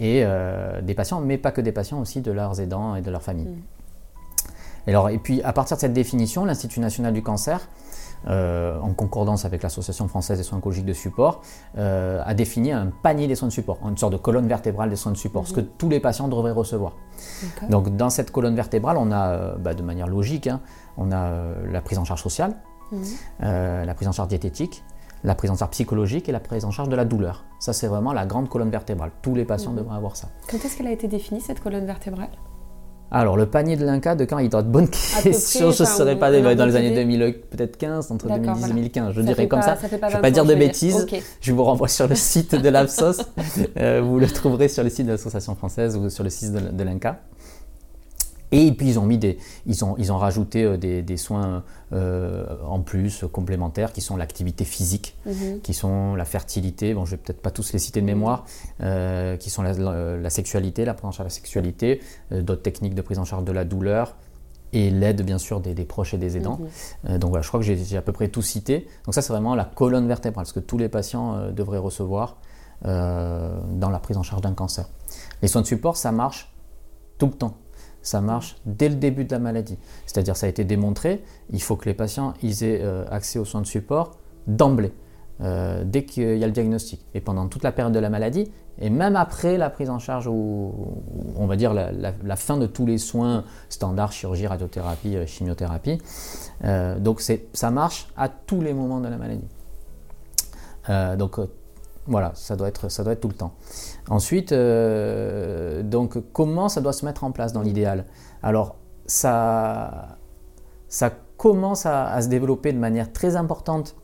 et 0.00 0.24
des 0.82 0.94
patients, 0.94 1.20
mais 1.20 1.38
pas 1.38 1.52
que 1.52 1.60
des 1.60 1.72
patients, 1.72 2.00
aussi 2.00 2.20
de 2.20 2.32
leurs 2.32 2.60
aidants 2.60 2.96
et 2.96 3.00
de 3.00 3.10
leurs 3.10 3.22
familles. 3.22 3.48
Et, 4.86 4.90
alors, 4.90 5.08
et 5.08 5.18
puis, 5.18 5.42
à 5.42 5.52
partir 5.52 5.76
de 5.76 5.80
cette 5.80 5.92
définition, 5.92 6.44
l'Institut 6.44 6.80
national 6.80 7.12
du 7.12 7.22
cancer 7.22 7.68
euh, 8.28 8.78
en 8.80 8.92
concordance 8.92 9.46
avec 9.46 9.62
l'Association 9.62 10.06
française 10.06 10.36
des 10.36 10.44
soins 10.44 10.58
oncologiques 10.58 10.84
de 10.84 10.92
support, 10.92 11.40
euh, 11.78 12.22
a 12.24 12.34
défini 12.34 12.70
un 12.70 12.88
panier 13.02 13.26
des 13.26 13.34
soins 13.34 13.48
de 13.48 13.52
support, 13.52 13.78
une 13.88 13.96
sorte 13.96 14.12
de 14.12 14.18
colonne 14.18 14.46
vertébrale 14.46 14.90
des 14.90 14.96
soins 14.96 15.12
de 15.12 15.16
support, 15.16 15.46
ce 15.46 15.54
que 15.54 15.60
mhm. 15.60 15.68
tous 15.78 15.88
les 15.88 16.00
patients 16.00 16.28
devraient 16.28 16.50
recevoir. 16.50 16.96
Donc 17.70 17.96
dans 17.96 18.10
cette 18.10 18.30
colonne 18.30 18.54
vertébrale, 18.54 18.98
on 18.98 19.10
a, 19.10 19.28
euh, 19.28 19.56
bah, 19.56 19.72
de 19.72 19.82
manière 19.82 20.06
logique, 20.06 20.48
hein, 20.48 20.60
on 20.98 21.12
a 21.12 21.32
la 21.70 21.80
prise 21.80 21.96
en 21.96 22.04
charge 22.04 22.22
sociale, 22.22 22.56
mhm. 22.92 23.00
la 23.40 23.94
prise 23.94 24.08
en 24.08 24.12
charge 24.12 24.28
diététique, 24.28 24.84
la 25.24 25.34
prise 25.34 25.50
en 25.50 25.56
charge 25.56 25.70
psychologique 25.70 26.28
et 26.28 26.32
la 26.32 26.40
prise 26.40 26.66
en 26.66 26.70
charge 26.70 26.90
de 26.90 26.96
la 26.96 27.06
douleur. 27.06 27.44
Ça, 27.58 27.72
c'est 27.72 27.86
vraiment 27.86 28.12
la 28.12 28.26
grande 28.26 28.50
colonne 28.50 28.70
vertébrale. 28.70 29.12
Tous 29.22 29.34
les 29.34 29.46
patients 29.46 29.70
mhm. 29.70 29.78
devraient 29.78 29.96
avoir 29.96 30.16
ça. 30.16 30.28
Quand 30.46 30.58
est-ce 30.58 30.76
qu'elle 30.76 30.88
a 30.88 30.92
été 30.92 31.08
définie, 31.08 31.40
cette 31.40 31.62
colonne 31.62 31.86
vertébrale? 31.86 32.28
Alors, 33.12 33.36
le 33.36 33.46
panier 33.46 33.76
de 33.76 33.84
l'Inca, 33.84 34.14
de 34.14 34.24
quand 34.24 34.38
il 34.38 34.48
doit 34.48 34.60
être 34.60 34.70
bonne 34.70 34.88
question, 34.88 35.70
je 35.72 35.82
ne 35.82 35.88
saurais 35.88 36.16
pas, 36.16 36.30
dans 36.30 36.66
les 36.66 36.76
années 36.76 36.94
2000, 36.94 37.34
peut-être 37.50 37.76
15, 37.76 38.12
entre 38.12 38.28
2010 38.28 38.64
et 38.64 38.68
2015, 38.68 39.14
je 39.14 39.20
dirais 39.22 39.48
comme 39.48 39.62
ça. 39.62 39.76
je 39.80 39.86
ne 39.86 40.10
vais 40.10 40.20
pas 40.20 40.30
dire 40.30 40.44
de 40.44 40.54
bêtises, 40.54 41.06
je 41.40 41.52
vous 41.52 41.64
renvoie 41.64 41.88
sur 41.88 42.06
le 42.06 42.14
site 42.14 42.54
de 42.54 42.68
l'Absos, 42.70 43.22
euh, 43.78 44.00
vous 44.00 44.18
le 44.18 44.28
trouverez 44.28 44.68
sur 44.68 44.84
le 44.84 44.90
site 44.90 45.06
de 45.06 45.12
l'Association 45.12 45.56
française 45.56 45.96
ou 45.96 46.08
sur 46.08 46.22
le 46.22 46.30
site 46.30 46.52
de 46.52 46.84
l'Inca. 46.84 47.20
Et 48.52 48.72
puis 48.72 48.88
ils 48.88 48.98
ont 48.98 49.06
mis 49.06 49.18
des, 49.18 49.38
ils 49.66 49.84
ont, 49.84 49.94
ils 49.98 50.12
ont 50.12 50.18
rajouté 50.18 50.64
euh, 50.64 50.76
des, 50.76 51.02
des 51.02 51.16
soins 51.16 51.62
euh, 51.92 52.44
en 52.66 52.80
plus 52.80 53.24
complémentaires 53.32 53.92
qui 53.92 54.00
sont 54.00 54.16
l'activité 54.16 54.64
physique, 54.64 55.16
mhm. 55.26 55.60
qui 55.62 55.72
sont 55.72 56.14
la 56.14 56.24
fertilité. 56.24 56.94
Bon, 56.94 57.04
je 57.04 57.12
vais 57.12 57.16
peut-être 57.16 57.42
pas 57.42 57.50
tous 57.50 57.72
les 57.72 57.78
citer 57.78 58.00
de 58.00 58.06
mémoire, 58.06 58.44
euh, 58.82 59.36
qui 59.36 59.50
sont 59.50 59.62
la, 59.62 60.30
sexualité, 60.30 60.84
la 60.84 60.94
prise 60.94 61.06
en 61.06 61.12
charge 61.12 61.26
de 61.26 61.30
la 61.30 61.34
sexualité, 61.34 62.00
d'autres 62.30 62.62
techniques 62.62 62.94
de 62.94 63.02
prise 63.02 63.18
en 63.18 63.24
charge 63.24 63.44
de 63.44 63.52
la 63.52 63.64
douleur 63.64 64.16
et 64.72 64.90
l'aide 64.90 65.22
bien 65.22 65.38
sûr 65.38 65.60
des, 65.60 65.74
des, 65.74 65.84
proches 65.84 66.14
et 66.14 66.18
des 66.18 66.36
aidants. 66.36 66.60
Mhm. 67.04 67.18
donc 67.18 67.30
voilà, 67.30 67.42
je 67.42 67.48
crois 67.48 67.58
que 67.58 67.66
j'ai 67.66 67.96
à 67.96 68.02
peu 68.02 68.12
près 68.12 68.28
tout 68.28 68.42
cité. 68.42 68.86
Donc 69.04 69.14
ça 69.14 69.22
c'est 69.22 69.32
vraiment 69.32 69.54
la 69.54 69.64
colonne 69.64 70.06
vertébrale, 70.06 70.46
ce 70.46 70.52
que 70.52 70.60
tous 70.60 70.78
les 70.78 70.88
patients 70.88 71.50
devraient 71.52 71.78
recevoir 71.78 72.36
dans 72.82 73.90
la 73.90 73.98
prise 73.98 74.16
en 74.16 74.22
charge 74.22 74.42
d'un 74.42 74.54
cancer. 74.54 74.88
Les 75.42 75.48
soins 75.48 75.62
de 75.62 75.66
support, 75.66 75.96
ça 75.96 76.12
marche 76.12 76.52
tout 77.18 77.26
le 77.26 77.32
temps 77.32 77.56
ça 78.02 78.20
marche 78.20 78.56
dès 78.66 78.88
le 78.88 78.94
début 78.94 79.24
de 79.24 79.32
la 79.32 79.38
maladie. 79.38 79.78
C'est-à-dire, 80.06 80.36
ça 80.36 80.46
a 80.46 80.48
été 80.48 80.64
démontré, 80.64 81.22
il 81.50 81.62
faut 81.62 81.76
que 81.76 81.86
les 81.86 81.94
patients 81.94 82.34
aient 82.42 82.80
euh, 82.82 83.04
accès 83.10 83.38
aux 83.38 83.44
soins 83.44 83.60
de 83.60 83.66
support 83.66 84.12
d'emblée, 84.46 84.92
euh, 85.42 85.84
dès 85.84 86.04
qu'il 86.04 86.38
y 86.38 86.44
a 86.44 86.46
le 86.46 86.52
diagnostic. 86.52 87.04
Et 87.14 87.20
pendant 87.20 87.46
toute 87.48 87.62
la 87.62 87.72
période 87.72 87.92
de 87.92 87.98
la 87.98 88.10
maladie, 88.10 88.50
et 88.78 88.88
même 88.88 89.16
après 89.16 89.58
la 89.58 89.68
prise 89.68 89.90
en 89.90 89.98
charge, 89.98 90.26
ou 90.26 90.72
on 91.36 91.46
va 91.46 91.56
dire 91.56 91.74
la, 91.74 92.36
fin 92.36 92.56
de 92.56 92.66
tous 92.66 92.86
les 92.86 92.96
soins 92.96 93.44
standards, 93.68 94.12
chirurgie, 94.12 94.46
radiothérapie, 94.46 95.16
euh, 95.16 95.26
chimiothérapie. 95.26 95.98
donc 96.98 97.20
ça 97.20 97.70
marche 97.70 98.08
à 98.16 98.28
tous 98.28 98.62
les 98.62 98.72
moments 98.72 99.00
de 99.00 99.08
la 99.08 99.18
maladie. 99.18 99.48
donc 101.18 101.38
voilà, 102.10 102.32
ça 102.34 102.56
doit 102.56 102.66
être, 102.66 102.88
ça 102.88 103.04
doit 103.04 103.12
être 103.12 103.20
tout 103.20 103.28
le 103.28 103.34
temps. 103.34 103.54
Ensuite, 104.08 104.50
euh, 104.50 105.82
donc 105.84 106.18
comment 106.32 106.68
ça 106.68 106.80
doit 106.80 106.92
se 106.92 107.06
mettre 107.06 107.22
en 107.22 107.30
place 107.30 107.52
dans 107.52 107.62
l'idéal? 107.62 108.04
Alors, 108.42 108.76
ça, 109.06 110.18
commence 111.36 111.86
à, 111.86 112.20
se 112.20 112.28
développer 112.28 112.72
de 112.72 112.78
manière 112.78 113.12
très 113.12 113.36
importante 113.36 113.94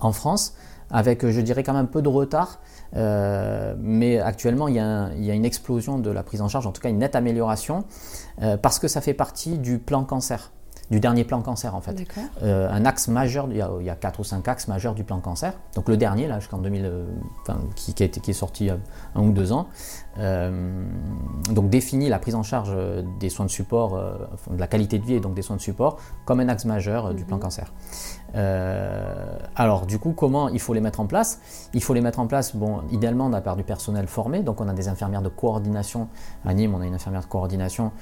en 0.00 0.12
France, 0.12 0.54
avec, 0.90 1.26
je 1.26 1.40
dirais, 1.40 1.62
quand 1.62 1.72
même 1.72 1.88
peu 1.88 2.02
de 2.02 2.08
retard. 2.08 2.60
Euh, 2.94 3.74
mais 3.78 4.20
actuellement, 4.20 4.68
il 4.68 4.74
y, 4.74 4.78
a 4.78 5.34
une 5.34 5.44
explosion 5.46 5.98
de 5.98 6.10
la 6.10 6.22
prise 6.22 6.42
en 6.42 6.48
charge, 6.48 6.66
en 6.66 6.72
tout 6.72 6.82
cas 6.82 6.90
une 6.90 6.98
nette 6.98 7.16
amélioration, 7.16 7.84
euh, 8.42 8.56
parce 8.58 8.78
que 8.78 8.86
ça 8.86 9.00
fait 9.00 9.14
partie 9.14 9.58
du 9.58 9.78
plan 9.78 10.04
cancer 10.04 10.52
du 10.90 11.00
dernier 11.00 11.24
plan 11.24 11.40
cancer 11.40 11.74
en 11.74 11.80
fait. 11.80 12.06
Euh, 12.42 12.68
un 12.70 12.84
axe 12.84 13.08
majeur, 13.08 13.46
il 13.50 13.56
y, 13.56 13.62
a, 13.62 13.70
il 13.80 13.86
y, 13.86 13.90
a, 13.90 13.94
4 13.94 14.20
ou 14.20 14.24
5 14.24 14.46
axes 14.48 14.68
majeurs 14.68 14.94
du 14.94 15.04
plan 15.04 15.20
cancer. 15.20 15.52
Donc 15.74 15.88
le 15.88 15.96
dernier, 15.96 16.26
là, 16.26 16.40
jusqu'en 16.40 16.58
2000, 16.58 16.84
euh, 16.84 17.04
qui, 17.74 17.94
qui, 17.94 18.08
qui, 18.08 18.30
est 18.30 18.34
sorti 18.34 18.64
il 18.64 18.66
y 18.68 18.70
a 18.70 18.78
un 19.14 19.22
ou 19.22 19.32
deux 19.32 19.52
ans, 19.52 19.68
euh, 20.18 20.84
donc 21.50 21.70
définit 21.70 22.08
la 22.08 22.18
prise 22.18 22.34
en 22.34 22.42
charge 22.42 22.74
des 23.18 23.30
soins 23.30 23.46
de 23.46 23.50
support, 23.50 23.98
de 24.50 24.58
la 24.58 24.66
qualité 24.66 24.98
de 24.98 25.04
vie 25.04 25.14
et 25.14 25.20
donc 25.20 25.34
des 25.34 25.42
soins 25.42 25.56
de 25.56 25.60
support 25.60 25.98
comme 26.24 26.40
un 26.40 26.48
axe 26.48 26.64
majeur 26.64 27.14
du 27.14 27.24
plan 27.24 27.38
mhm. 27.38 27.42
Cancer. 28.34 29.50
alors 29.56 29.86
du 29.86 29.98
coup, 29.98 30.12
comment 30.12 30.48
il 30.48 30.60
faut 30.60 30.74
les 30.74 30.80
mettre 30.80 31.00
en 31.00 31.06
place? 31.06 31.40
Il 31.72 31.82
faut 31.82 31.94
les 31.94 32.00
mettre 32.00 32.18
en 32.18 32.26
place, 32.26 32.54
bon, 32.54 32.82
idéalement, 32.90 33.26
on 33.26 33.32
a 33.32 33.40
part 33.40 33.56
du 33.56 33.64
personnel 33.64 34.06
formé, 34.06 34.42
donc 34.42 34.60
on 34.60 34.68
a 34.68 34.72
des 34.74 34.88
infirmières 34.88 35.22
de 35.22 35.28
coordination. 35.28 36.08
À 36.44 36.52
Nîmes, 36.52 36.74
on 36.74 36.80
a 36.80 36.86
une 36.86 36.94
infirmière 36.94 37.22
de 37.22 37.26
coordination 37.26 37.92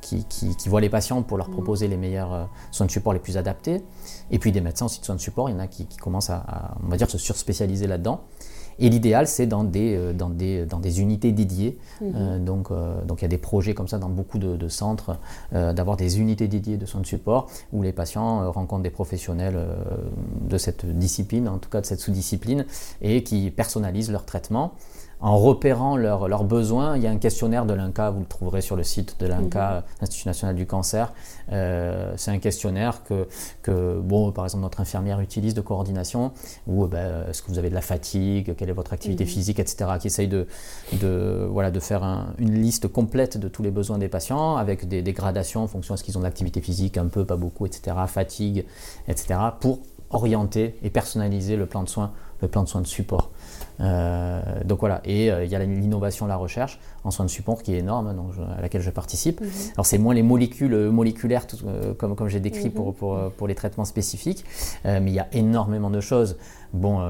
qui, 0.00 0.24
qui, 0.24 0.68
voit 0.68 0.80
les 0.80 0.90
patients 0.90 1.22
pour 1.22 1.38
leur 1.38 1.48
proposer 1.48 1.62
proposer 1.62 1.86
les 1.86 1.96
meilleurs 1.96 2.32
euh, 2.34 2.44
soins 2.72 2.86
de 2.86 2.90
support 2.90 3.12
les 3.12 3.20
plus 3.20 3.36
adaptés. 3.36 3.82
Et 4.30 4.38
puis 4.38 4.50
des 4.50 4.60
médecins 4.60 4.86
aussi 4.86 5.00
de 5.00 5.04
soins 5.04 5.14
de 5.14 5.20
support, 5.20 5.48
il 5.48 5.52
y 5.52 5.54
en 5.54 5.60
a 5.60 5.68
qui, 5.68 5.86
commencent 5.96 6.30
à, 6.30 6.74
on 6.84 6.88
va 6.88 6.96
dire, 6.96 7.08
se 7.08 7.18
surspécialiser 7.18 7.86
là-dedans. 7.86 8.24
Et 8.78 8.88
l'idéal, 8.88 9.26
c'est 9.26 9.46
dans 9.46 9.64
des, 9.64 9.96
euh, 9.96 10.12
dans, 10.12 10.30
des, 10.30 10.66
dans 10.66 10.78
des 10.78 11.00
unités 11.00 11.32
dédiées. 11.32 11.78
Mhm. 12.00 12.12
Euh, 12.14 12.38
donc, 12.38 12.68
donc 13.06 13.20
il 13.20 13.22
y 13.22 13.26
a 13.26 13.28
des 13.28 13.38
projets 13.38 13.74
comme 13.74 13.88
ça 13.88 13.98
dans 13.98 14.08
beaucoup 14.08 14.38
de, 14.38 14.68
centres, 14.68 15.18
d'avoir 15.52 15.96
des 15.96 16.20
unités 16.20 16.48
dédiées 16.48 16.76
de 16.76 16.86
soins 16.86 17.00
de 17.00 17.06
support 17.06 17.50
où 17.72 17.82
les 17.82 17.92
patients 17.92 18.50
rencontrent 18.50 18.82
des 18.82 18.90
professionnels 18.90 19.58
de 20.48 20.58
cette 20.58 20.86
discipline, 20.86 21.48
en 21.48 21.58
tout 21.58 21.68
cas 21.68 21.80
de 21.80 21.86
cette 21.86 22.00
sous-discipline, 22.00 22.64
et 23.00 23.22
qui 23.22 23.50
personnalisent 23.50 24.10
leur 24.10 24.24
traitement 24.24 24.72
en 25.22 25.38
repérant 25.38 25.96
leurs 25.96 26.44
besoins. 26.44 26.96
Il 26.96 27.02
y 27.02 27.06
a 27.06 27.10
un 27.10 27.16
questionnaire 27.16 27.64
de 27.64 27.72
l'INCA, 27.72 28.10
vous 28.10 28.20
le 28.20 28.26
trouverez 28.26 28.60
sur 28.60 28.74
le 28.74 28.82
site 28.82 29.16
de 29.20 29.26
l'INCA, 29.26 29.76
mhm. 29.76 29.82
Institut 30.02 30.26
national 30.26 30.56
du 30.56 30.66
cancer. 30.66 31.12
Euh, 31.52 32.12
c'est 32.16 32.32
un 32.32 32.38
questionnaire 32.38 33.04
que, 33.04 33.28
que, 33.62 34.00
bon, 34.00 34.32
par 34.32 34.44
exemple, 34.44 34.62
notre 34.62 34.80
infirmière 34.80 35.20
utilise 35.20 35.54
de 35.54 35.60
coordination, 35.60 36.32
où 36.66 36.86
ben, 36.86 37.24
est-ce 37.30 37.40
que 37.40 37.48
vous 37.48 37.58
avez 37.58 37.70
de 37.70 37.74
la 37.74 37.80
fatigue, 37.80 38.56
quelle 38.56 38.68
est 38.68 38.74
votre 38.74 38.92
activité 38.92 39.22
mhm. 39.24 39.30
physique, 39.30 39.60
etc., 39.60 39.90
qui 40.00 40.08
essaye 40.08 40.28
de, 40.28 40.48
de, 40.94 41.46
voilà, 41.48 41.70
de 41.70 41.80
faire 41.80 42.02
une 42.38 42.60
liste 42.60 42.88
complète 42.88 43.38
de 43.38 43.46
tous 43.46 43.62
les 43.62 43.70
besoins 43.70 43.98
des 43.98 44.08
patients, 44.08 44.56
avec 44.56 44.88
des, 44.88 45.02
des 45.02 45.12
gradations 45.12 45.62
en 45.62 45.68
fonction 45.68 45.94
de 45.94 46.00
ce 46.00 46.04
qu'ils 46.04 46.18
ont 46.18 46.22
d'activité 46.22 46.60
physique, 46.60 46.98
un 46.98 47.06
peu, 47.06 47.24
pas 47.24 47.36
beaucoup, 47.36 47.64
etc., 47.64 47.96
fatigue, 48.08 48.66
etc., 49.06 49.38
pour 49.60 49.78
orienter 50.10 50.76
et 50.82 50.90
personnaliser 50.90 51.56
le 51.56 51.66
plan 51.66 51.82
de 51.82 51.88
soins, 51.88 52.12
le 52.40 52.48
plan 52.48 52.64
de 52.64 52.68
soins 52.68 52.80
de 52.80 52.86
support. 52.86 53.30
Euh, 53.80 54.40
donc 54.64 54.80
voilà, 54.80 55.00
et 55.04 55.30
euh, 55.30 55.44
il 55.44 55.50
y 55.50 55.56
a 55.56 55.58
l'innovation, 55.58 56.26
la 56.26 56.36
recherche 56.36 56.78
en 57.04 57.10
soins 57.10 57.24
de 57.24 57.30
support 57.30 57.62
qui 57.62 57.74
est 57.74 57.78
énorme, 57.78 58.14
donc, 58.14 58.32
à 58.56 58.60
laquelle 58.60 58.82
je 58.82 58.90
participe. 58.90 59.40
Mhm. 59.40 59.48
Alors 59.74 59.86
c'est 59.86 59.98
moins 59.98 60.14
les 60.14 60.22
molécules 60.22 60.74
euh, 60.74 60.90
moléculaires 60.90 61.46
comme, 61.98 62.14
comme 62.14 62.28
j'ai 62.28 62.40
décrit 62.40 62.70
pour, 62.70 62.88
mhm. 62.88 62.94
pour, 62.94 63.30
pour, 63.32 63.48
les 63.48 63.54
traitements 63.54 63.84
spécifiques, 63.84 64.44
mais 64.84 65.00
il 65.06 65.14
y 65.14 65.18
a 65.18 65.28
énormément 65.32 65.90
de 65.90 66.00
choses. 66.00 66.36
Bon, 66.72 67.00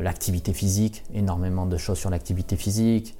l'activité 0.00 0.52
physique, 0.52 1.04
énormément 1.14 1.66
de 1.66 1.76
choses 1.76 1.98
sur 1.98 2.10
l'activité 2.10 2.56
physique 2.56 3.16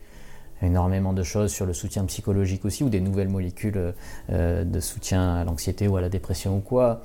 énormément 0.63 1.13
de 1.13 1.23
choses 1.23 1.53
sur 1.53 1.67
le 1.67 1.75
soutien 1.75 2.05
psychologique 2.07 2.65
aussi, 2.65 2.85
ou 2.85 2.89
des 2.89 3.01
nouvelles 3.01 3.29
molécules 3.29 3.95
de 4.31 4.81
soutien 4.81 5.35
à 5.35 5.45
l'anxiété 5.45 5.89
ou 5.89 5.97
à 5.97 6.01
la 6.01 6.09
dépression 6.09 6.57
ou 6.57 6.61
quoi. 6.61 7.03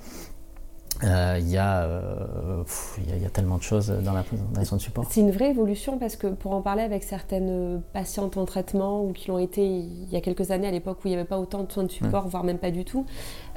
Euh, 1.04 1.38
il 1.40 1.50
y, 1.50 1.58
euh, 1.58 2.64
y, 2.98 3.26
a 3.26 3.30
tellement 3.30 3.58
de 3.58 3.64
choses 3.64 3.88
dans 3.88 4.12
la, 4.12 4.26
dans 4.54 4.76
de 4.76 4.82
support. 4.82 5.06
C'est 5.10 5.22
une 5.22 5.32
vraie 5.32 5.52
évolution 5.52 5.98
parce 5.98 6.18
que 6.18 6.28
pour 6.28 6.54
en 6.54 6.62
parler 6.62 6.84
avec 6.84 7.04
certaines 7.04 7.82
patientes 7.94 8.36
en 8.36 8.44
traitement 8.46 9.04
ou 9.04 9.14
qui 9.14 9.30
l'ont 9.30 9.40
été 9.40 9.66
il 9.66 10.10
y 10.10 10.18
a 10.18 10.22
quelques 10.22 10.52
années 10.52 10.68
à 10.68 10.72
l'époque 10.72 10.98
où 11.04 11.08
il 11.08 11.12
n'y 11.12 11.16
avait 11.16 11.28
pas 11.28 11.40
autant 11.40 11.64
de 11.64 11.72
soins 11.72 11.84
de 11.84 11.92
support, 11.92 12.28
voire 12.28 12.44
même 12.44 12.58
pas 12.58 12.72
du 12.72 12.84
tout, 12.84 13.06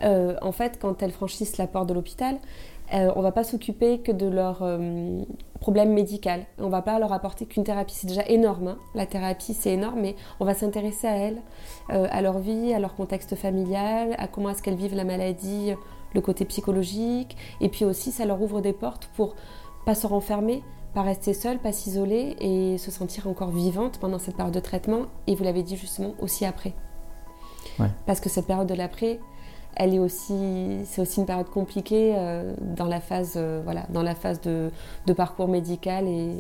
euh, 0.02 0.36
en 0.40 0.52
fait, 0.52 0.78
quand 0.80 1.02
elles 1.02 1.10
franchissent 1.10 1.58
la 1.58 1.66
porte 1.66 1.88
de 1.88 1.94
l'hôpital, 1.94 2.36
on 2.94 3.18
ne 3.18 3.22
va 3.22 3.32
pas 3.32 3.42
s'occuper 3.42 4.00
que 4.00 4.12
de 4.12 4.26
leur 4.26 4.62
problème 5.60 5.94
médical. 5.94 6.44
On 6.58 6.66
ne 6.66 6.70
va 6.70 6.82
pas 6.82 6.98
leur 6.98 7.10
apporter 7.14 7.46
qu'une 7.46 7.64
thérapie. 7.64 7.94
C'est 7.94 8.06
déjà 8.06 8.26
énorme. 8.26 8.68
Hein. 8.68 8.78
La 8.94 9.06
thérapie, 9.06 9.54
c'est 9.54 9.70
énorme, 9.70 10.00
mais 10.02 10.14
on 10.40 10.44
va 10.44 10.52
s'intéresser 10.52 11.06
à 11.06 11.16
elles, 11.16 11.40
à 11.88 12.20
leur 12.20 12.38
vie, 12.38 12.74
à 12.74 12.78
leur 12.78 12.94
contexte 12.94 13.34
familial, 13.34 14.14
à 14.18 14.28
comment 14.28 14.50
est-ce 14.50 14.62
qu'elles 14.62 14.76
vivent 14.76 14.94
la 14.94 15.04
maladie 15.04 15.72
le 16.14 16.20
côté 16.20 16.44
psychologique, 16.44 17.36
et 17.60 17.68
puis 17.68 17.84
aussi 17.84 18.12
ça 18.12 18.24
leur 18.24 18.40
ouvre 18.40 18.60
des 18.60 18.72
portes 18.72 19.08
pour 19.16 19.34
pas 19.84 19.94
se 19.94 20.06
renfermer, 20.06 20.62
pas 20.94 21.02
rester 21.02 21.34
seule, 21.34 21.58
pas 21.58 21.72
s'isoler 21.72 22.36
et 22.40 22.78
se 22.78 22.90
sentir 22.90 23.26
encore 23.26 23.50
vivante 23.50 23.98
pendant 23.98 24.18
cette 24.18 24.36
période 24.36 24.54
de 24.54 24.60
traitement, 24.60 25.06
et 25.26 25.34
vous 25.34 25.44
l'avez 25.44 25.62
dit 25.62 25.76
justement 25.76 26.14
aussi 26.20 26.44
après. 26.44 26.74
Parce 28.06 28.20
que 28.20 28.28
cette 28.28 28.46
période 28.46 28.66
de 28.66 28.74
l'après, 28.74 29.18
elle 29.74 29.94
est 29.94 29.98
aussi, 29.98 30.80
c'est 30.84 31.00
aussi 31.00 31.20
une 31.20 31.26
période 31.26 31.48
compliquée 31.48 32.14
euh, 32.16 32.54
dans 32.60 32.86
la 32.86 33.00
phase, 33.00 33.34
euh, 33.36 33.62
voilà, 33.64 33.86
dans 33.88 34.02
la 34.02 34.14
phase 34.14 34.40
de, 34.40 34.70
de 35.06 35.12
parcours 35.12 35.48
médical 35.48 36.06
et, 36.06 36.36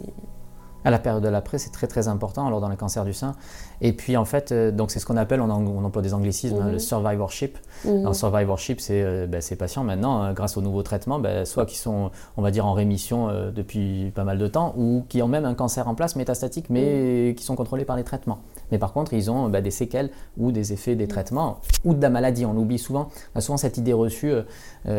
à 0.84 0.90
la 0.90 0.98
période 0.98 1.22
de 1.22 1.28
l'après, 1.28 1.58
c'est 1.58 1.70
très 1.70 1.86
très 1.86 2.08
important 2.08 2.46
alors 2.46 2.60
dans 2.60 2.68
le 2.68 2.76
cancer 2.76 3.04
du 3.04 3.12
sein. 3.12 3.34
Et 3.80 3.92
puis 3.92 4.16
en 4.16 4.24
fait, 4.24 4.52
euh, 4.52 4.70
donc 4.70 4.90
c'est 4.90 4.98
ce 4.98 5.06
qu'on 5.06 5.16
appelle, 5.16 5.40
on, 5.40 5.50
emploie 5.50 6.02
des 6.02 6.14
anglicismes, 6.14 6.58
hein, 6.60 6.66
le 6.66 6.72
mhm. 6.72 6.78
survivorship. 6.78 7.58
Le 7.84 8.12
survivorship, 8.12 8.80
c'est 8.80 9.02
euh, 9.02 9.26
ben, 9.26 9.40
ces 9.40 9.56
patients 9.56 9.84
maintenant, 9.84 10.22
hein, 10.22 10.32
grâce 10.32 10.56
aux 10.56 10.62
nouveaux 10.62 10.82
traitements, 10.82 11.18
ben, 11.18 11.44
soit 11.44 11.66
qui 11.66 11.76
sont, 11.76 12.10
on 12.36 12.42
va 12.42 12.50
dire, 12.50 12.66
en 12.66 12.72
rémission 12.72 13.28
euh, 13.28 13.50
depuis 13.50 14.12
pas 14.14 14.24
mal 14.24 14.38
de 14.38 14.46
temps, 14.46 14.74
ou 14.76 15.04
qui 15.08 15.20
ont 15.22 15.28
même 15.28 15.44
un 15.44 15.54
cancer 15.54 15.88
en 15.88 15.94
place 15.94 16.16
métastatique, 16.16 16.66
mais 16.70 17.28
mhm. 17.28 17.34
qui 17.34 17.44
sont 17.44 17.56
contrôlés 17.56 17.84
par 17.84 17.96
les 17.96 18.04
traitements. 18.04 18.38
Mais 18.72 18.78
par 18.78 18.92
contre, 18.92 19.12
ils 19.12 19.30
ont 19.30 19.48
ben, 19.48 19.62
des 19.62 19.70
séquelles 19.70 20.10
ou 20.36 20.50
des 20.50 20.72
effets 20.72 20.96
des 20.96 21.06
traitements, 21.06 21.60
ou 21.84 21.94
de 21.94 22.02
la 22.02 22.10
maladie. 22.10 22.44
On 22.44 22.56
oublie 22.56 22.78
souvent, 22.78 23.10
on 23.34 23.38
a 23.38 23.40
souvent 23.40 23.56
cette 23.56 23.76
idée 23.76 23.92
reçue, 23.92 24.32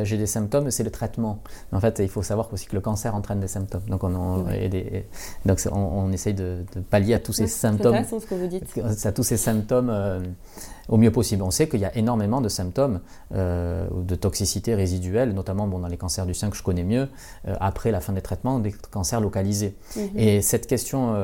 j'ai 0.03 0.17
des 0.17 0.27
symptômes, 0.27 0.71
c'est 0.71 0.83
le 0.83 0.91
traitement. 0.91 1.39
En 1.73 1.79
fait, 1.81 1.99
il 1.99 2.07
faut 2.07 2.23
savoir 2.23 2.53
aussi 2.53 2.67
que 2.67 2.75
le 2.75 2.81
cancer 2.81 3.13
entraîne 3.13 3.41
des 3.41 3.47
symptômes. 3.47 3.83
Donc 3.87 4.03
on, 4.03 4.15
en, 4.15 4.43
des, 4.43 5.05
donc 5.45 5.59
on, 5.71 6.11
essaye 6.11 6.33
de, 6.33 6.63
pallier 6.89 7.15
à 7.15 7.19
tous 7.19 7.33
ces 7.33 7.47
symptômes. 7.47 8.05
C'est 8.07 8.19
ce 8.19 8.27
que 8.27 8.35
vous 8.35 8.47
dites. 8.47 8.79
À 9.03 9.11
tous 9.11 9.23
ces 9.23 9.37
symptômes 9.37 9.89
euh, 9.89 10.19
au 10.89 10.97
mieux 10.97 11.11
possible. 11.11 11.43
On 11.43 11.51
sait 11.51 11.67
qu'il 11.67 11.79
y 11.79 11.85
a 11.85 11.95
énormément 11.97 12.41
de 12.41 12.49
symptômes 12.49 12.99
euh, 13.33 13.87
de 13.91 14.15
toxicité 14.15 14.75
résiduelle, 14.75 15.33
notamment 15.33 15.67
bon, 15.67 15.79
dans 15.79 15.87
les 15.87 15.97
cancers 15.97 16.25
du 16.25 16.33
sein 16.33 16.49
que 16.49 16.57
je 16.57 16.63
connais 16.63 16.83
mieux, 16.83 17.09
euh, 17.47 17.55
après 17.59 17.91
la 17.91 18.01
fin 18.01 18.13
des 18.13 18.21
traitements, 18.21 18.59
des 18.59 18.73
cancers 18.91 19.21
localisés. 19.21 19.75
Mhm. 19.95 20.09
Et 20.15 20.41
cette 20.41 20.67
question, 20.67 21.15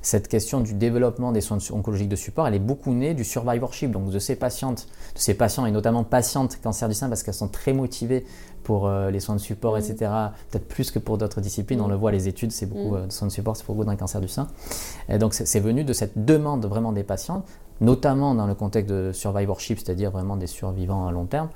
cette 0.00 0.28
question 0.28 0.60
du 0.60 0.74
développement 0.74 1.32
des 1.32 1.40
soins 1.40 1.58
oncologiques 1.72 2.08
de 2.08 2.16
support, 2.16 2.46
elle 2.46 2.54
est 2.54 2.58
beaucoup 2.58 2.92
née 2.92 3.14
du 3.14 3.24
survivorship, 3.24 3.90
donc 3.90 4.10
de 4.10 4.18
ces 4.18 4.36
patientes, 4.36 4.86
de 5.14 5.18
ces 5.18 5.34
patients 5.34 5.66
et 5.66 5.70
notamment 5.70 6.04
patientes 6.04 6.58
cancer 6.62 6.88
du 6.88 6.94
sein 6.94 7.08
parce 7.08 7.22
qu'elles 7.22 7.34
sont 7.34 7.48
très 7.48 7.72
motivées 7.72 8.24
pour 8.62 8.86
euh, 8.86 9.10
les 9.10 9.20
soins 9.20 9.34
de 9.34 9.40
support, 9.40 9.76
etc. 9.76 10.10
Peut-être 10.50 10.68
plus 10.68 10.90
que 10.90 10.98
pour 10.98 11.18
d'autres 11.18 11.40
disciplines. 11.40 11.80
On 11.80 11.88
le 11.88 11.96
voit, 11.96 12.12
les 12.12 12.28
études, 12.28 12.52
c'est 12.52 12.66
beaucoup 12.66 12.94
euh, 12.94 13.06
de 13.06 13.12
soins 13.12 13.28
de 13.28 13.32
support, 13.32 13.56
c'est 13.56 13.66
beaucoup 13.66 13.84
dans 13.84 13.90
le 13.90 13.96
cancer 13.98 14.20
du 14.20 14.28
sein. 14.28 14.48
Et 15.08 15.18
donc 15.18 15.34
c'est 15.34 15.60
venu 15.60 15.84
de 15.84 15.92
cette 15.92 16.24
demande 16.24 16.64
vraiment 16.66 16.92
des 16.92 17.02
patients, 17.02 17.44
notamment 17.82 18.34
dans 18.34 18.46
le 18.46 18.54
contexte 18.54 18.90
de 18.90 19.12
survivorship, 19.12 19.78
c'est-à-dire 19.78 20.10
vraiment 20.10 20.36
des 20.36 20.46
survivants 20.46 21.06
à 21.06 21.12
long 21.12 21.26
terme, 21.26 21.48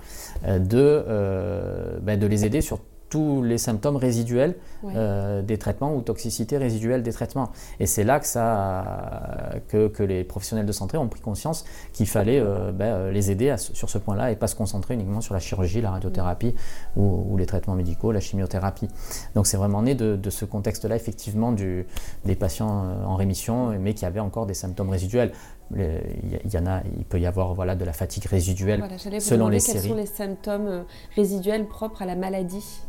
euh, 0.45 0.59
de, 0.59 2.01
ben, 2.03 2.19
de 2.19 2.27
les 2.27 2.45
aider 2.45 2.61
sur 2.61 2.79
tous 3.09 3.43
les 3.43 3.59
symptômes 3.59 3.97
résiduels 3.97 4.57
euh, 4.85 5.43
des 5.43 5.59
traitements 5.59 5.95
ou 5.95 6.03
toxicité 6.03 6.59
résiduelle 6.59 7.03
des 7.03 7.13
traitements. 7.13 7.51
Et 7.79 7.87
c'est 7.87 8.05
là 8.05 8.19
que, 8.21 8.27
ça, 8.27 9.55
que, 9.69 9.89
que, 9.89 10.03
les 10.03 10.25
professionnels 10.25 10.67
de 10.67 10.73
santé 10.73 10.97
ont 10.97 11.09
pris 11.09 11.21
conscience 11.21 11.65
qu'il 11.93 12.07
fallait 12.07 12.41
euh, 12.41 12.73
ben, 12.73 12.87
euh, 12.87 13.13
les 13.13 13.31
aider 13.31 13.55
sur 13.59 13.89
ce 13.89 13.99
point-là 13.99 14.33
et 14.33 14.37
pas 14.37 14.49
se 14.49 14.57
concentrer 14.57 14.95
uniquement 14.95 15.21
sur 15.21 15.35
la 15.35 15.41
chirurgie, 15.41 15.81
la 15.81 15.93
radiothérapie 15.93 16.55
ou, 16.97 17.37
les 17.37 17.47
traitements 17.47 17.75
médicaux, 17.75 18.13
la 18.13 18.21
chimiothérapie. 18.21 18.89
Donc 19.35 19.47
c'est 19.47 19.57
vraiment 19.57 19.83
né 19.83 19.95
de, 19.95 20.31
ce 20.31 20.45
contexte-là, 20.45 20.97
effectivement, 20.97 21.53
du, 21.53 21.87
des 22.25 22.35
patients 22.35 22.85
en 23.07 23.15
rémission, 23.15 23.79
mais 23.79 23.95
qui 23.95 24.05
avaient 24.05 24.21
encore 24.21 24.47
des 24.47 24.55
symptômes 24.55 24.91
résiduels. 24.91 25.33
Il 25.75 26.53
y 26.53 26.59
en 26.59 26.67
a, 26.67 26.83
il 26.97 27.05
peut 27.05 27.19
y 27.19 27.27
avoir 27.27 27.55
voilà, 27.55 27.75
de 27.75 27.85
la 27.85 27.93
fatigue 27.93 28.27
résiduelle 28.27 28.85
selon 29.19 29.49
les 29.49 29.59
séries. 29.59 29.81
Quels 29.81 29.91
sont 29.91 29.97
les 29.97 30.07
symptômes 30.07 30.85
résiduels 31.17 31.67
propres 31.67 32.03
à 32.03 32.07
la 32.07 32.15
maladie 32.15 32.81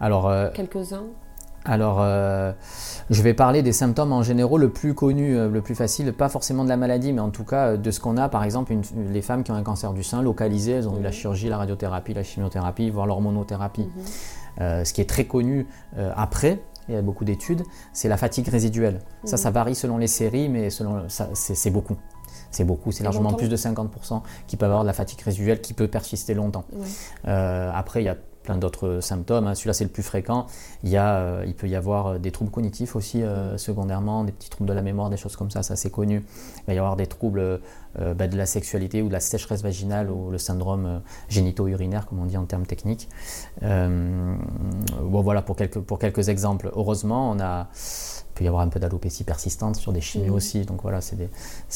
alors, 0.00 0.28
euh, 0.28 0.50
Quelques-uns 0.54 1.04
alors, 1.66 1.96
euh, 2.02 2.52
je 3.08 3.22
vais 3.22 3.32
parler 3.32 3.62
des 3.62 3.72
symptômes 3.72 4.12
en 4.12 4.22
général, 4.22 4.60
le 4.60 4.68
plus 4.68 4.92
connu, 4.92 5.34
euh, 5.34 5.48
le 5.48 5.62
plus 5.62 5.74
facile, 5.74 6.12
pas 6.12 6.28
forcément 6.28 6.62
de 6.62 6.68
la 6.68 6.76
maladie, 6.76 7.14
mais 7.14 7.22
en 7.22 7.30
tout 7.30 7.44
cas 7.44 7.78
de 7.78 7.90
ce 7.90 8.00
qu'on 8.00 8.18
a. 8.18 8.28
Par 8.28 8.44
exemple, 8.44 8.74
les 9.10 9.22
femmes 9.22 9.42
qui 9.42 9.50
ont 9.50 9.54
un 9.54 9.62
cancer 9.62 9.94
du 9.94 10.02
sein 10.02 10.20
localisé, 10.20 10.72
elles 10.72 10.88
ont 10.90 10.98
eu 10.98 11.02
la 11.02 11.10
chirurgie, 11.10 11.48
la 11.48 11.56
radiothérapie, 11.56 12.12
la 12.12 12.22
chimiothérapie, 12.22 12.90
voire 12.90 13.06
l'hormonothérapie. 13.06 13.88
Mhm. 14.58 14.84
ce 14.84 14.92
qui 14.92 15.00
est 15.00 15.08
très 15.08 15.24
connu 15.24 15.66
après, 16.14 16.60
il 16.88 16.94
y 16.94 16.98
a 16.98 17.02
beaucoup 17.02 17.24
d'études, 17.24 17.62
c'est 17.92 18.08
la 18.08 18.16
fatigue 18.16 18.48
résiduelle. 18.48 19.00
Ça, 19.24 19.36
ça 19.36 19.50
mhm. 19.50 19.54
varie 19.54 19.74
selon 19.74 19.98
les 19.98 20.06
séries, 20.06 20.48
mais 20.48 20.70
selon, 20.70 21.06
c'est 21.08 21.70
beaucoup 21.70 21.96
c'est 22.50 22.64
beaucoup, 22.64 22.92
c'est 22.92 23.02
largement 23.02 23.32
plus 23.32 23.48
de 23.48 23.56
50% 23.56 24.22
qui 24.46 24.56
peuvent 24.56 24.70
avoir 24.70 24.84
de 24.84 24.86
la 24.86 24.92
fatigue 24.92 25.20
résiduelle 25.20 25.60
qui 25.60 25.74
peut 25.74 25.88
persister 25.88 26.34
longtemps. 26.34 26.64
Euh, 27.26 27.70
après, 27.74 28.02
il 28.02 28.06
y 28.06 28.08
a 28.08 28.16
plein 28.44 28.56
d'autres 28.56 29.00
symptômes. 29.00 29.48
Hein. 29.48 29.56
Celui-là, 29.56 29.72
c'est 29.72 29.84
le 29.84 29.90
plus 29.90 30.04
fréquent. 30.04 30.46
Il, 30.84 30.96
euh, 30.96 31.44
peut 31.56 31.66
y 31.66 31.74
avoir 31.74 32.06
euh, 32.06 32.18
des 32.18 32.30
troubles 32.30 32.50
cognitifs 32.50 32.94
aussi, 32.94 33.22
euh, 33.22 33.58
secondairement, 33.58 34.22
des 34.22 34.30
petits 34.30 34.50
troubles 34.50 34.68
de 34.68 34.74
la 34.74 34.82
mémoire, 34.82 35.10
des 35.10 35.16
choses 35.16 35.34
comme 35.34 35.50
ça, 35.50 35.64
ça 35.64 35.74
c'est 35.74 35.90
connu. 35.90 36.22
Il 36.58 36.66
va 36.68 36.74
y 36.74 36.78
avoir 36.78 36.94
des 36.94 37.06
troubles 37.06 37.60
bah, 37.96 38.26
de 38.26 38.36
la 38.36 38.46
sexualité 38.46 39.02
ou 39.02 39.08
de 39.08 39.12
la 39.12 39.20
sécheresse 39.20 39.62
vaginale 39.62 40.10
ou 40.10 40.30
le 40.30 40.38
syndrome 40.38 41.00
génito-urinaire, 41.28 42.06
comme 42.06 42.18
on 42.18 42.26
dit 42.26 42.36
en 42.36 42.44
termes 42.44 42.66
techniques. 42.66 43.08
voilà, 43.60 45.42
pour 45.42 45.98
quelques 45.98 46.28
exemples. 46.28 46.70
Heureusement, 46.74 47.30
on 47.30 47.40
a 47.40 47.68
il 48.34 48.38
peut 48.38 48.44
y 48.44 48.48
avoir 48.48 48.62
un 48.62 48.68
peu 48.68 48.80
d'alopécie 48.80 49.22
persistante 49.22 49.76
sur 49.76 49.92
des 49.92 50.00
chimios 50.00 50.32
mmh. 50.32 50.36
aussi. 50.36 50.64
Donc 50.64 50.82
voilà, 50.82 51.00
c'est 51.00 51.14
des, 51.14 51.28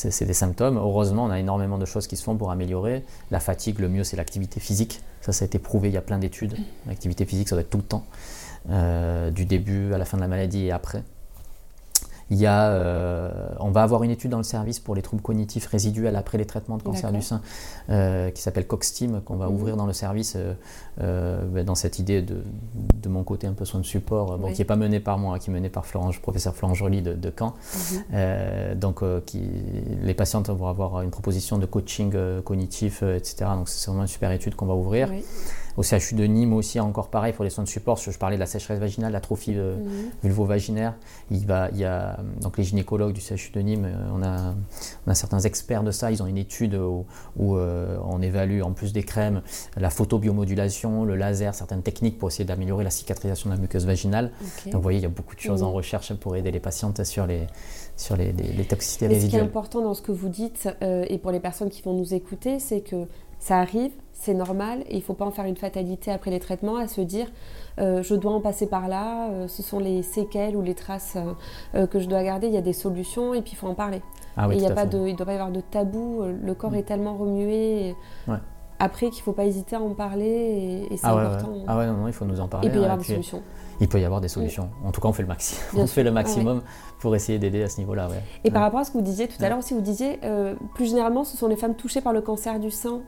des, 0.02 0.32
symptômes. 0.34 0.76
Heureusement, 0.76 1.24
on 1.24 1.30
a 1.30 1.38
énormément 1.38 1.78
de 1.78 1.84
choses 1.84 2.08
qui 2.08 2.16
se 2.16 2.24
font 2.24 2.36
pour 2.36 2.50
améliorer. 2.50 3.04
La 3.30 3.38
fatigue, 3.38 3.78
le 3.78 3.88
mieux, 3.88 4.02
c'est 4.02 4.16
l'activité 4.16 4.58
physique. 4.58 5.00
Ça, 5.20 5.32
ça 5.32 5.44
a 5.44 5.46
été 5.46 5.60
prouvé, 5.60 5.88
il 5.88 5.94
y 5.94 5.96
a 5.96 6.02
plein 6.02 6.18
d'études. 6.18 6.56
L'activité 6.86 7.26
physique, 7.26 7.48
ça 7.48 7.54
doit 7.54 7.62
être 7.62 7.70
tout 7.70 7.78
le 7.78 7.84
temps, 7.84 8.04
euh, 8.70 9.30
du 9.30 9.44
début 9.44 9.94
à 9.94 9.98
la 9.98 10.04
fin 10.04 10.16
de 10.16 10.22
la 10.22 10.28
maladie 10.28 10.66
et 10.66 10.72
après. 10.72 11.04
Il 12.30 12.36
y 12.36 12.46
a, 12.46 12.68
euh, 12.70 13.30
on 13.58 13.70
va 13.70 13.82
avoir 13.82 14.02
une 14.02 14.10
étude 14.10 14.30
dans 14.30 14.38
le 14.38 14.44
service 14.44 14.80
pour 14.80 14.94
les 14.94 15.02
troubles 15.02 15.22
cognitifs 15.22 15.66
résiduels 15.66 16.16
après 16.16 16.36
les 16.36 16.44
traitements 16.44 16.76
de 16.76 16.82
cancer 16.82 17.10
du 17.10 17.22
sein 17.22 17.40
euh, 17.88 18.30
qui 18.30 18.42
s'appelle 18.42 18.66
CoxTeam, 18.66 19.22
qu'on 19.22 19.36
va 19.36 19.48
mhm. 19.48 19.54
ouvrir 19.54 19.76
dans 19.76 19.86
le 19.86 19.92
service 19.92 20.36
ben, 20.98 21.64
dans 21.64 21.74
cette 21.74 21.98
idée 21.98 22.22
de, 22.22 22.42
de, 23.02 23.08
mon 23.08 23.24
côté 23.24 23.46
un 23.46 23.52
peu 23.52 23.64
soin 23.64 23.80
de 23.80 23.86
support, 23.86 24.36
bon, 24.38 24.52
qui 24.52 24.60
n'est 24.60 24.66
pas 24.66 24.76
mené 24.76 25.00
par 25.00 25.18
moi, 25.18 25.38
qui 25.38 25.50
est 25.50 25.52
mené 25.52 25.70
par 25.70 25.86
Florence, 25.86 26.18
professeur 26.18 26.54
Florent 26.54 26.74
Joly 26.74 27.02
de, 27.02 27.14
de 27.14 27.32
Caen. 27.36 27.54
Mhm. 28.10 28.78
donc 28.78 29.02
qui, 29.24 29.42
les 30.02 30.14
patientes 30.14 30.50
vont 30.50 30.68
avoir 30.68 31.00
une 31.02 31.10
proposition 31.10 31.58
de 31.58 31.66
coaching 31.66 32.14
cognitif, 32.44 33.02
etc. 33.02 33.50
Donc 33.54 33.68
c'est 33.68 33.86
vraiment 33.86 34.02
une 34.02 34.08
super 34.08 34.32
étude 34.32 34.54
qu'on 34.54 34.66
va 34.66 34.74
ouvrir. 34.74 35.08
Au 35.78 35.84
CHU 35.84 36.16
de 36.16 36.24
Nîmes 36.24 36.54
aussi, 36.54 36.80
encore 36.80 37.08
pareil 37.08 37.32
pour 37.32 37.44
les 37.44 37.50
soins 37.50 37.62
de 37.62 37.68
support. 37.68 37.98
Je 37.98 38.10
parlais 38.18 38.34
de 38.34 38.40
la 38.40 38.46
sécheresse 38.46 38.80
vaginale, 38.80 39.12
l'atrophie 39.12 39.54
euh, 39.54 39.76
mhm. 39.76 40.10
vulvo-vaginaire. 40.24 40.94
Il, 41.30 41.46
va, 41.46 41.68
il 41.70 41.78
y 41.78 41.84
a 41.84 42.18
donc 42.40 42.58
les 42.58 42.64
gynécologues 42.64 43.12
du 43.12 43.20
CHU 43.20 43.52
de 43.52 43.60
Nîmes, 43.60 43.84
euh, 43.84 44.10
on 44.12 44.20
a, 44.24 44.54
on 45.06 45.10
a 45.12 45.14
certains 45.14 45.38
experts 45.38 45.84
de 45.84 45.92
ça. 45.92 46.10
Ils 46.10 46.20
ont 46.20 46.26
une 46.26 46.36
étude 46.36 46.74
où, 46.74 47.06
euh, 47.38 47.96
on 48.04 48.20
évalue 48.20 48.60
en 48.60 48.72
plus 48.72 48.92
des 48.92 49.04
crèmes 49.04 49.40
la 49.76 49.90
photobiomodulation, 49.90 51.04
le 51.04 51.14
laser, 51.14 51.54
certaines 51.54 51.82
techniques 51.82 52.18
pour 52.18 52.28
essayer 52.28 52.44
d'améliorer 52.44 52.82
la 52.82 52.90
cicatrisation 52.90 53.48
de 53.48 53.54
la 53.54 53.60
muqueuse 53.60 53.86
vaginale. 53.86 54.32
Donc 54.64 54.74
vous 54.74 54.82
voyez, 54.82 54.98
il 54.98 55.02
y 55.02 55.06
a 55.06 55.10
beaucoup 55.10 55.36
de 55.36 55.40
choses 55.40 55.62
en 55.62 55.70
recherche 55.70 56.12
pour 56.14 56.34
aider 56.34 56.50
les 56.50 56.58
patientes 56.58 57.04
sur 57.04 57.24
les, 57.28 57.46
sur 57.96 58.16
les, 58.16 58.32
les, 58.32 58.64
toxicités 58.64 59.06
résiduelles. 59.06 59.30
Ce 59.30 59.36
qui 59.36 59.40
est 59.40 59.48
important 59.48 59.80
dans 59.80 59.94
ce 59.94 60.02
que 60.02 60.10
vous 60.10 60.28
dites, 60.28 60.68
et 60.80 61.18
pour 61.18 61.30
les 61.30 61.40
personnes 61.40 61.70
qui 61.70 61.82
vont 61.82 61.92
nous 61.92 62.14
écouter, 62.14 62.58
c'est 62.58 62.80
que 62.80 63.06
ça 63.38 63.58
arrive, 63.58 63.92
c'est 64.12 64.34
normal 64.34 64.80
et 64.88 64.94
il 64.94 64.98
ne 64.98 65.02
faut 65.02 65.14
pas 65.14 65.24
en 65.24 65.30
faire 65.30 65.44
une 65.44 65.56
fatalité 65.56 66.10
après 66.10 66.30
les 66.30 66.40
traitements, 66.40 66.76
à 66.76 66.88
se 66.88 67.00
dire 67.00 67.28
euh, 67.78 68.02
je 68.02 68.14
dois 68.14 68.32
en 68.32 68.40
passer 68.40 68.66
par 68.66 68.88
là, 68.88 69.30
euh, 69.30 69.48
ce 69.48 69.62
sont 69.62 69.78
les 69.78 70.02
séquelles 70.02 70.56
ou 70.56 70.62
les 70.62 70.74
traces 70.74 71.16
euh, 71.74 71.86
que 71.86 72.00
je 72.00 72.08
dois 72.08 72.22
garder, 72.22 72.48
il 72.48 72.54
y 72.54 72.58
a 72.58 72.62
des 72.62 72.72
solutions 72.72 73.34
et 73.34 73.42
puis 73.42 73.52
il 73.52 73.56
faut 73.56 73.68
en 73.68 73.74
parler. 73.74 74.02
Ah 74.36 74.48
il 74.50 74.62
ne 74.62 74.66
doit 75.14 75.26
pas 75.26 75.32
y 75.32 75.36
avoir 75.36 75.50
de 75.50 75.60
tabou, 75.60 76.22
le 76.24 76.54
corps 76.54 76.72
mm. 76.72 76.76
est 76.76 76.82
tellement 76.82 77.16
remué. 77.16 77.94
Après 78.80 79.10
qu'il 79.10 79.18
ne 79.18 79.24
faut 79.24 79.32
pas 79.32 79.44
hésiter 79.44 79.74
à 79.74 79.80
en 79.80 79.94
parler 79.94 80.86
et, 80.90 80.96
c'est 80.96 81.06
ah 81.06 81.16
important. 81.16 81.52
Ah 81.66 81.78
ouais, 81.78 81.86
non, 81.86 81.94
non, 81.94 82.06
il 82.06 82.12
faut 82.12 82.24
nous 82.24 82.40
en 82.40 82.46
parler. 82.46 82.68
Et 82.68 82.70
puis 82.70 82.78
il 82.78 82.82
y 82.82 82.84
avoir 82.84 82.98
des 82.98 83.04
solutions 83.04 83.42
il 83.80 83.88
peut 83.88 84.00
y 84.00 84.04
avoir 84.04 84.20
des 84.20 84.28
solutions. 84.28 84.70
En 84.84 84.90
tout 84.90 85.00
cas, 85.00 85.08
on 85.08 85.12
fait 85.12 85.22
le, 85.22 85.28
maximum. 85.28 85.62
on 85.82 85.86
fait 85.86 86.02
le 86.02 86.10
maximum 86.10 86.62
pour 86.98 87.14
essayer 87.14 87.38
d'aider 87.38 87.62
à 87.62 87.68
ce 87.68 87.78
niveau-là. 87.78 88.08
Et 88.44 88.50
par 88.50 88.62
rapport 88.62 88.80
à 88.80 88.84
ce 88.84 88.90
que 88.90 88.98
vous 88.98 89.04
disiez 89.04 89.28
tout 89.28 89.42
à 89.42 89.48
l'heure 89.48 89.58
aussi, 89.58 89.74
vous 89.74 89.80
disiez, 89.80 90.18
euh, 90.24 90.54
plus 90.74 90.86
généralement, 90.86 91.24
ce 91.24 91.36
sont 91.36 91.48
les 91.48 91.56
femmes 91.56 91.74
touchées 91.74 92.00
par 92.00 92.12
le 92.12 92.20
cancer 92.20 92.58
du 92.58 92.70
sein 92.70 93.00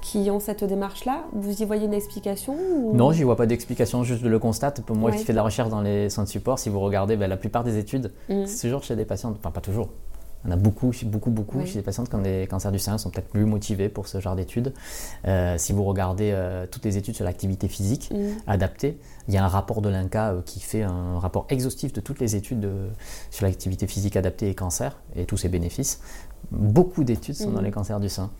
qui 0.00 0.30
ont 0.30 0.40
cette 0.40 0.64
démarche-là. 0.64 1.24
Vous 1.32 1.62
y 1.62 1.64
voyez 1.64 1.86
une 1.86 1.94
explication 1.94 2.56
Non, 2.92 3.12
je 3.12 3.18
n'y 3.18 3.24
vois 3.24 3.36
pas 3.36 3.46
d'explication, 3.46 4.02
juste 4.02 4.22
je 4.22 4.28
le 4.28 4.38
constate. 4.38 4.82
Pour 4.82 4.96
moi 4.96 5.12
qui 5.12 5.24
fais 5.24 5.32
de 5.32 5.36
la 5.36 5.42
recherche 5.42 5.68
dans 5.68 5.80
les 5.80 6.10
soins 6.10 6.24
de 6.24 6.28
support, 6.28 6.58
si 6.58 6.68
vous 6.68 6.80
regardez 6.80 7.16
ben, 7.16 7.28
la 7.28 7.36
plupart 7.36 7.64
des 7.64 7.78
études, 7.78 8.12
mm. 8.28 8.46
c'est 8.46 8.66
toujours 8.66 8.82
chez 8.82 8.96
des 8.96 9.04
patients, 9.04 9.32
enfin 9.36 9.50
pas 9.50 9.60
toujours, 9.60 9.90
on 10.44 10.50
a 10.50 10.56
beaucoup, 10.56 10.92
beaucoup, 11.04 11.30
beaucoup 11.30 11.64
chez 11.66 11.74
les 11.74 11.82
patientes 11.82 12.08
qui 12.08 12.14
ont 12.14 12.22
des 12.22 12.46
cancers 12.48 12.70
du 12.70 12.78
sein, 12.78 12.98
sont 12.98 13.10
peut-être 13.10 13.28
plus 13.28 13.44
motivées 13.44 13.88
pour 13.88 14.06
ce 14.06 14.20
genre 14.20 14.36
d'études. 14.36 14.72
Euh, 15.26 15.56
si 15.58 15.72
vous 15.72 15.84
regardez 15.84 16.30
euh, 16.32 16.66
toutes 16.70 16.84
les 16.84 16.96
études 16.96 17.14
sur 17.14 17.24
l'activité 17.24 17.68
physique 17.68 18.10
mm. 18.12 18.38
adaptée, 18.46 18.98
il 19.28 19.34
y 19.34 19.38
a 19.38 19.44
un 19.44 19.48
rapport 19.48 19.82
de 19.82 19.88
l'INCA 19.88 20.32
euh, 20.32 20.42
qui 20.44 20.60
fait 20.60 20.82
un 20.82 21.18
rapport 21.18 21.46
exhaustif 21.48 21.92
de 21.92 22.00
toutes 22.00 22.20
les 22.20 22.36
études 22.36 22.68
sur 23.30 23.44
l'activité 23.44 23.86
physique 23.86 24.16
adaptée 24.16 24.48
et 24.48 24.54
cancer 24.54 24.96
et 25.16 25.24
tous 25.24 25.36
ses 25.36 25.48
bénéfices. 25.48 26.00
Beaucoup 26.52 27.02
d'études 27.02 27.34
sont 27.34 27.50
dans 27.50 27.60
mm. 27.60 27.64
les 27.64 27.70
cancers 27.72 28.00
du 28.00 28.08
sein. 28.08 28.30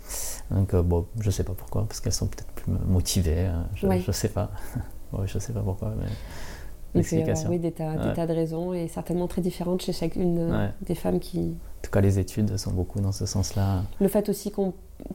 Donc, 0.50 0.76
bon, 0.76 1.06
je 1.20 1.26
ne 1.26 1.32
sais 1.32 1.44
pas 1.44 1.54
pourquoi, 1.54 1.86
parce 1.86 2.00
qu'elles 2.00 2.12
sont 2.12 2.28
peut-être 2.28 2.52
plus 2.52 2.72
motivées. 2.86 3.50
Je 3.74 3.86
ne 3.86 4.12
sais 4.12 4.28
pas. 4.28 4.50
je 5.24 5.34
ne 5.34 5.40
sais 5.40 5.52
pas 5.52 5.62
pourquoi. 5.62 5.92
Mais... 5.98 6.06
Il 6.96 7.04
peut 7.04 7.16
y 7.16 7.22
avoir 7.22 7.50
oui, 7.50 7.58
des, 7.58 7.72
tas, 7.72 8.26
de 8.26 8.32
raisons 8.32 8.72
et 8.72 8.88
certainement 8.88 9.26
très 9.26 9.42
différentes 9.42 9.82
chez 9.82 9.92
chacune 9.92 10.70
des 10.82 10.94
femmes 10.94 11.20
qui, 11.20 11.54
tout 11.86 11.92
cas, 11.92 12.00
les 12.00 12.18
études 12.18 12.56
sont 12.56 12.72
beaucoup 12.72 13.00
dans 13.00 13.12
ce 13.12 13.26
sens-là. 13.26 13.82
Le 14.00 14.08
fait 14.08 14.28
aussi 14.28 14.52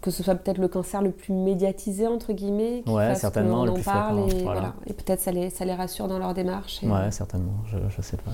que 0.01 0.09
ce 0.09 0.23
soit 0.23 0.35
peut-être 0.35 0.57
le 0.57 0.69
cancer 0.69 1.01
le 1.01 1.11
plus 1.11 1.33
médiatisé, 1.33 2.07
entre 2.07 2.31
guillemets, 2.31 2.83
ouais, 2.87 3.13
certainement, 3.15 3.65
le 3.65 3.71
en 3.71 3.81
parle 3.81 4.29
et, 4.31 4.43
voilà. 4.43 4.73
et 4.87 4.93
peut-être 4.93 5.19
ça 5.19 5.31
les, 5.31 5.49
ça 5.49 5.65
les 5.65 5.73
rassure 5.73 6.07
dans 6.07 6.17
leur 6.17 6.33
démarche. 6.33 6.81
Et... 6.83 6.87
Ouais, 6.87 7.11
certainement, 7.11 7.55
je 7.65 7.77
ne 7.77 8.01
sais, 8.01 8.15
pas. 8.15 8.31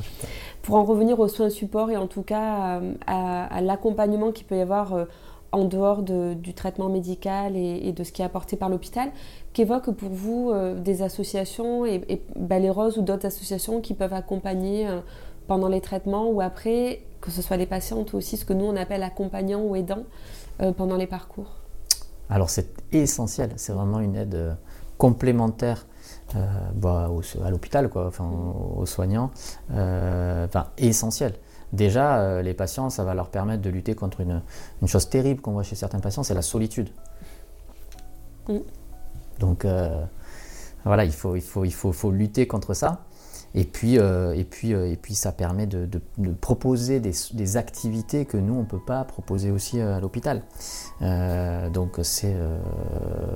Pour 0.61 0.75
en 0.75 0.83
revenir 0.83 1.19
aux 1.19 1.27
soins 1.27 1.49
support 1.49 1.89
et 1.89 1.97
en 1.97 2.05
tout 2.05 2.21
cas 2.21 2.79
à, 3.07 3.61
l'accompagnement 3.61 4.31
qu'il 4.31 4.45
peut 4.45 4.57
y 4.57 4.61
avoir 4.61 4.93
euh, 4.93 5.05
en 5.51 5.65
dehors 5.65 6.03
du 6.03 6.53
traitement 6.53 6.89
médical 6.89 7.55
et, 7.55 7.91
de 7.91 8.03
ce 8.03 8.11
qui 8.11 8.21
est 8.21 8.25
apporté 8.25 8.57
par 8.57 8.69
l'hôpital, 8.69 9.09
qu'évoquent 9.53 9.91
pour 9.91 10.09
vous 10.09 10.51
euh, 10.51 10.79
des 10.79 11.01
associations 11.01 11.85
et, 11.85 12.01
et 12.09 12.21
ou 12.35 13.01
d'autres 13.01 13.25
associations 13.25 13.81
qui 13.81 13.93
peuvent 13.93 14.13
accompagner 14.13 14.87
euh, 14.87 14.99
pendant 15.47 15.67
les 15.67 15.81
traitements 15.81 16.29
ou 16.29 16.41
après 16.41 17.01
que 17.21 17.31
ce 17.31 17.41
soit 17.41 17.57
les 17.57 17.65
patientes 17.65 18.13
ou 18.13 18.17
aussi 18.17 18.37
ce 18.37 18.45
que 18.45 18.53
nous 18.53 18.65
on 18.65 18.75
appelle 18.75 19.03
accompagnants 19.03 19.61
ou 19.61 19.75
aidants 19.75 20.03
euh, 20.61 20.71
pendant 20.71 20.97
les 20.97 21.07
parcours? 21.07 21.55
Alors 22.29 22.49
c'est 22.49 22.67
essentiel, 22.91 23.51
c'est 23.55 23.71
vraiment 23.71 23.99
une 23.99 24.15
aide 24.15 24.57
complémentaire 24.97 25.85
bah, 26.75 27.09
à 27.43 27.49
l'hôpital, 27.49 27.89
quoi, 27.89 28.07
enfin, 28.07 28.29
aux, 28.77 28.85
soignants, 28.85 29.31
enfin 29.69 30.67
essentiel. 30.77 31.33
Déjà, 31.73 32.41
les 32.41 32.53
patients, 32.53 32.89
ça 32.89 33.03
va 33.03 33.13
leur 33.13 33.29
permettre 33.29 33.61
de 33.61 33.69
lutter 33.69 33.93
contre 33.93 34.21
une, 34.21 34.41
une 34.81 34.87
chose 34.87 35.09
terrible 35.09 35.41
qu'on 35.41 35.51
voit 35.51 35.63
chez 35.63 35.75
certains 35.75 35.99
patients, 35.99 36.23
c'est 36.23 36.33
la 36.33 36.41
solitude. 36.41 36.89
Mm. 38.47 38.57
Donc 39.39 39.65
voilà, 40.85 41.03
il 41.03 41.11
faut, 41.11 41.35
il, 41.35 41.41
faut, 41.41 41.65
il 41.65 41.73
faut, 41.73 41.91
faut 41.91 42.11
lutter 42.11 42.47
contre 42.47 42.73
ça. 42.73 43.01
Et 43.55 43.63
puis, 43.63 43.97
euh, 43.97 44.35
et 44.35 44.43
puis, 44.43 44.73
euh, 44.73 44.91
et 44.91 44.95
puis 44.97 45.15
ça 45.15 45.31
permet 45.31 45.65
de, 45.65 45.89
proposer 46.41 46.99
des, 46.99 47.57
activités 47.57 48.25
que 48.25 48.37
nous, 48.37 48.53
on 48.53 48.61
ne 48.61 48.65
peut 48.65 48.79
pas 48.79 49.03
proposer 49.03 49.51
aussi 49.51 49.79
euh, 49.79 49.97
à 49.97 49.99
l'hôpital. 49.99 50.43
donc, 51.71 51.99
c'est, 52.03 52.35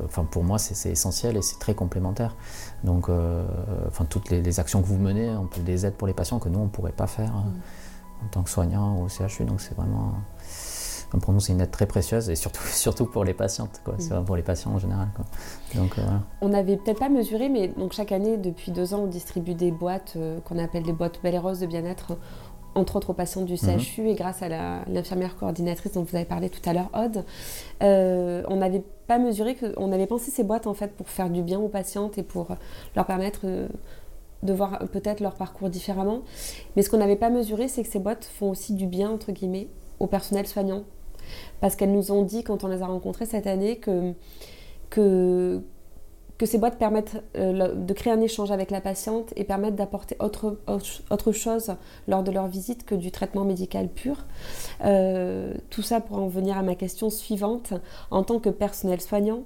enfin, 0.05 0.25
pour 0.25 0.43
moi, 0.43 0.59
c'est 0.59 0.89
essentiel 0.89 1.37
et 1.37 1.41
c'est 1.41 1.59
très 1.59 1.73
complémentaire. 1.73 2.35
Donc, 2.83 3.09
enfin, 3.87 4.05
toutes 4.05 4.29
les, 4.29 4.59
actions 4.59 4.81
que 4.81 4.87
vous 4.87 4.97
menez, 4.97 5.29
on 5.29 5.47
peut 5.47 5.61
des 5.61 5.85
aides 5.85 5.95
pour 5.95 6.07
les 6.07 6.13
patients 6.13 6.39
que 6.39 6.49
nous, 6.49 6.59
on 6.59 6.65
ne 6.65 6.69
pourrait 6.69 6.91
pas 6.91 7.07
faire 7.07 7.33
en 8.23 8.27
tant 8.29 8.43
que 8.43 8.49
soignant 8.49 9.01
au 9.01 9.07
CHU. 9.07 9.45
Donc, 9.45 9.61
c'est 9.61 9.75
vraiment 9.75 10.13
pour 11.19 11.33
nous, 11.33 11.39
c'est 11.39 11.53
une 11.53 11.61
aide 11.61 11.71
très 11.71 11.85
précieuse 11.85 12.29
et 12.29 12.35
surtout, 12.35 12.63
surtout 12.65 13.05
pour 13.05 13.23
les 13.23 13.33
patientes, 13.33 13.81
quoi. 13.83 13.95
C'est 13.99 14.15
pour 14.23 14.35
les 14.35 14.43
patients 14.43 14.71
en 14.71 14.79
général. 14.79 15.09
Donc, 15.75 15.97
euh, 15.97 16.01
On 16.41 16.49
n'avait 16.49 16.77
peut-être 16.77 16.99
pas 16.99 17.09
mesuré, 17.09 17.49
mais 17.49 17.67
donc 17.67 17.93
chaque 17.93 18.11
année, 18.11 18.37
depuis 18.37 18.71
deux 18.71 18.93
ans, 18.93 19.01
on 19.03 19.07
distribue 19.07 19.53
des 19.53 19.71
boîtes 19.71 20.13
euh, 20.15 20.39
qu'on 20.41 20.57
appelle 20.57 20.83
des 20.83 20.93
boîtes 20.93 21.19
Belle 21.21 21.35
et 21.35 21.39
Rose 21.39 21.59
de 21.59 21.65
bien-être, 21.65 22.17
entre 22.75 22.95
autres 22.95 23.09
aux 23.09 23.13
patients 23.13 23.41
du 23.41 23.57
CHU. 23.57 24.01
Mhm. 24.01 24.07
Et 24.07 24.15
grâce 24.15 24.41
à 24.41 24.47
l'infirmière 24.87 25.35
coordinatrice 25.35 25.91
dont 25.93 26.03
vous 26.03 26.15
avez 26.15 26.25
parlé 26.25 26.49
tout 26.49 26.67
à 26.69 26.73
l'heure, 26.73 26.89
Aude, 26.93 27.25
euh, 27.83 28.43
on 28.47 28.57
n'avait 28.57 28.83
pas 29.07 29.17
mesuré 29.17 29.55
que, 29.55 29.73
on 29.75 29.91
avait 29.91 30.07
pensé 30.07 30.31
ces 30.31 30.43
boîtes 30.43 30.67
en 30.67 30.73
fait 30.73 30.95
pour 30.95 31.09
faire 31.09 31.29
du 31.29 31.41
bien 31.41 31.59
aux 31.59 31.67
patientes 31.67 32.17
et 32.17 32.23
pour 32.23 32.55
leur 32.95 33.05
permettre 33.05 33.45
de 34.43 34.53
voir 34.53 34.79
peut-être 34.91 35.19
leur 35.19 35.35
parcours 35.35 35.69
différemment. 35.69 36.21
Mais 36.75 36.81
ce 36.81 36.89
qu'on 36.89 36.97
n'avait 36.97 37.15
pas 37.15 37.29
mesuré, 37.29 37.67
c'est 37.67 37.83
que 37.83 37.89
ces 37.89 37.99
boîtes 37.99 38.25
font 38.25 38.49
aussi 38.49 38.73
du 38.73 38.87
bien, 38.87 39.09
entre 39.09 39.31
guillemets, 39.31 39.67
au 39.99 40.07
personnel 40.07 40.47
soignant 40.47 40.83
parce 41.59 41.75
qu'elles 41.75 41.91
nous 41.91 42.11
ont 42.11 42.23
dit, 42.23 42.43
quand 42.43 42.63
on 42.63 42.67
les 42.67 42.81
a 42.81 42.85
rencontrées 42.85 43.25
cette 43.25 43.47
année, 43.47 43.77
que, 43.77 44.13
que, 44.89 45.61
ces 46.43 46.57
boîtes 46.57 46.79
permettent 46.79 47.23
euh, 47.37 47.75
de 47.75 47.93
créer 47.93 48.11
un 48.11 48.21
échange 48.21 48.49
avec 48.49 48.71
la 48.71 48.81
patiente 48.81 49.31
et 49.35 49.43
permettent 49.43 49.75
d'apporter 49.75 50.15
autre, 50.19 50.57
autre 50.67 51.31
chose 51.31 51.75
lors 52.07 52.23
de 52.23 52.31
leur 52.31 52.47
visite 52.47 52.83
que 52.83 52.95
du 52.95 53.11
traitement 53.11 53.45
médical 53.45 53.89
pur. 53.89 54.25
Euh, 54.83 55.53
tout 55.69 55.83
ça 55.83 56.01
pour 56.01 56.17
en 56.17 56.27
venir 56.27 56.57
à 56.57 56.63
ma 56.63 56.73
question 56.73 57.11
suivante. 57.11 57.73
En 58.09 58.23
tant 58.23 58.39
que 58.39 58.49
personnel 58.49 59.01
soignant, 59.01 59.43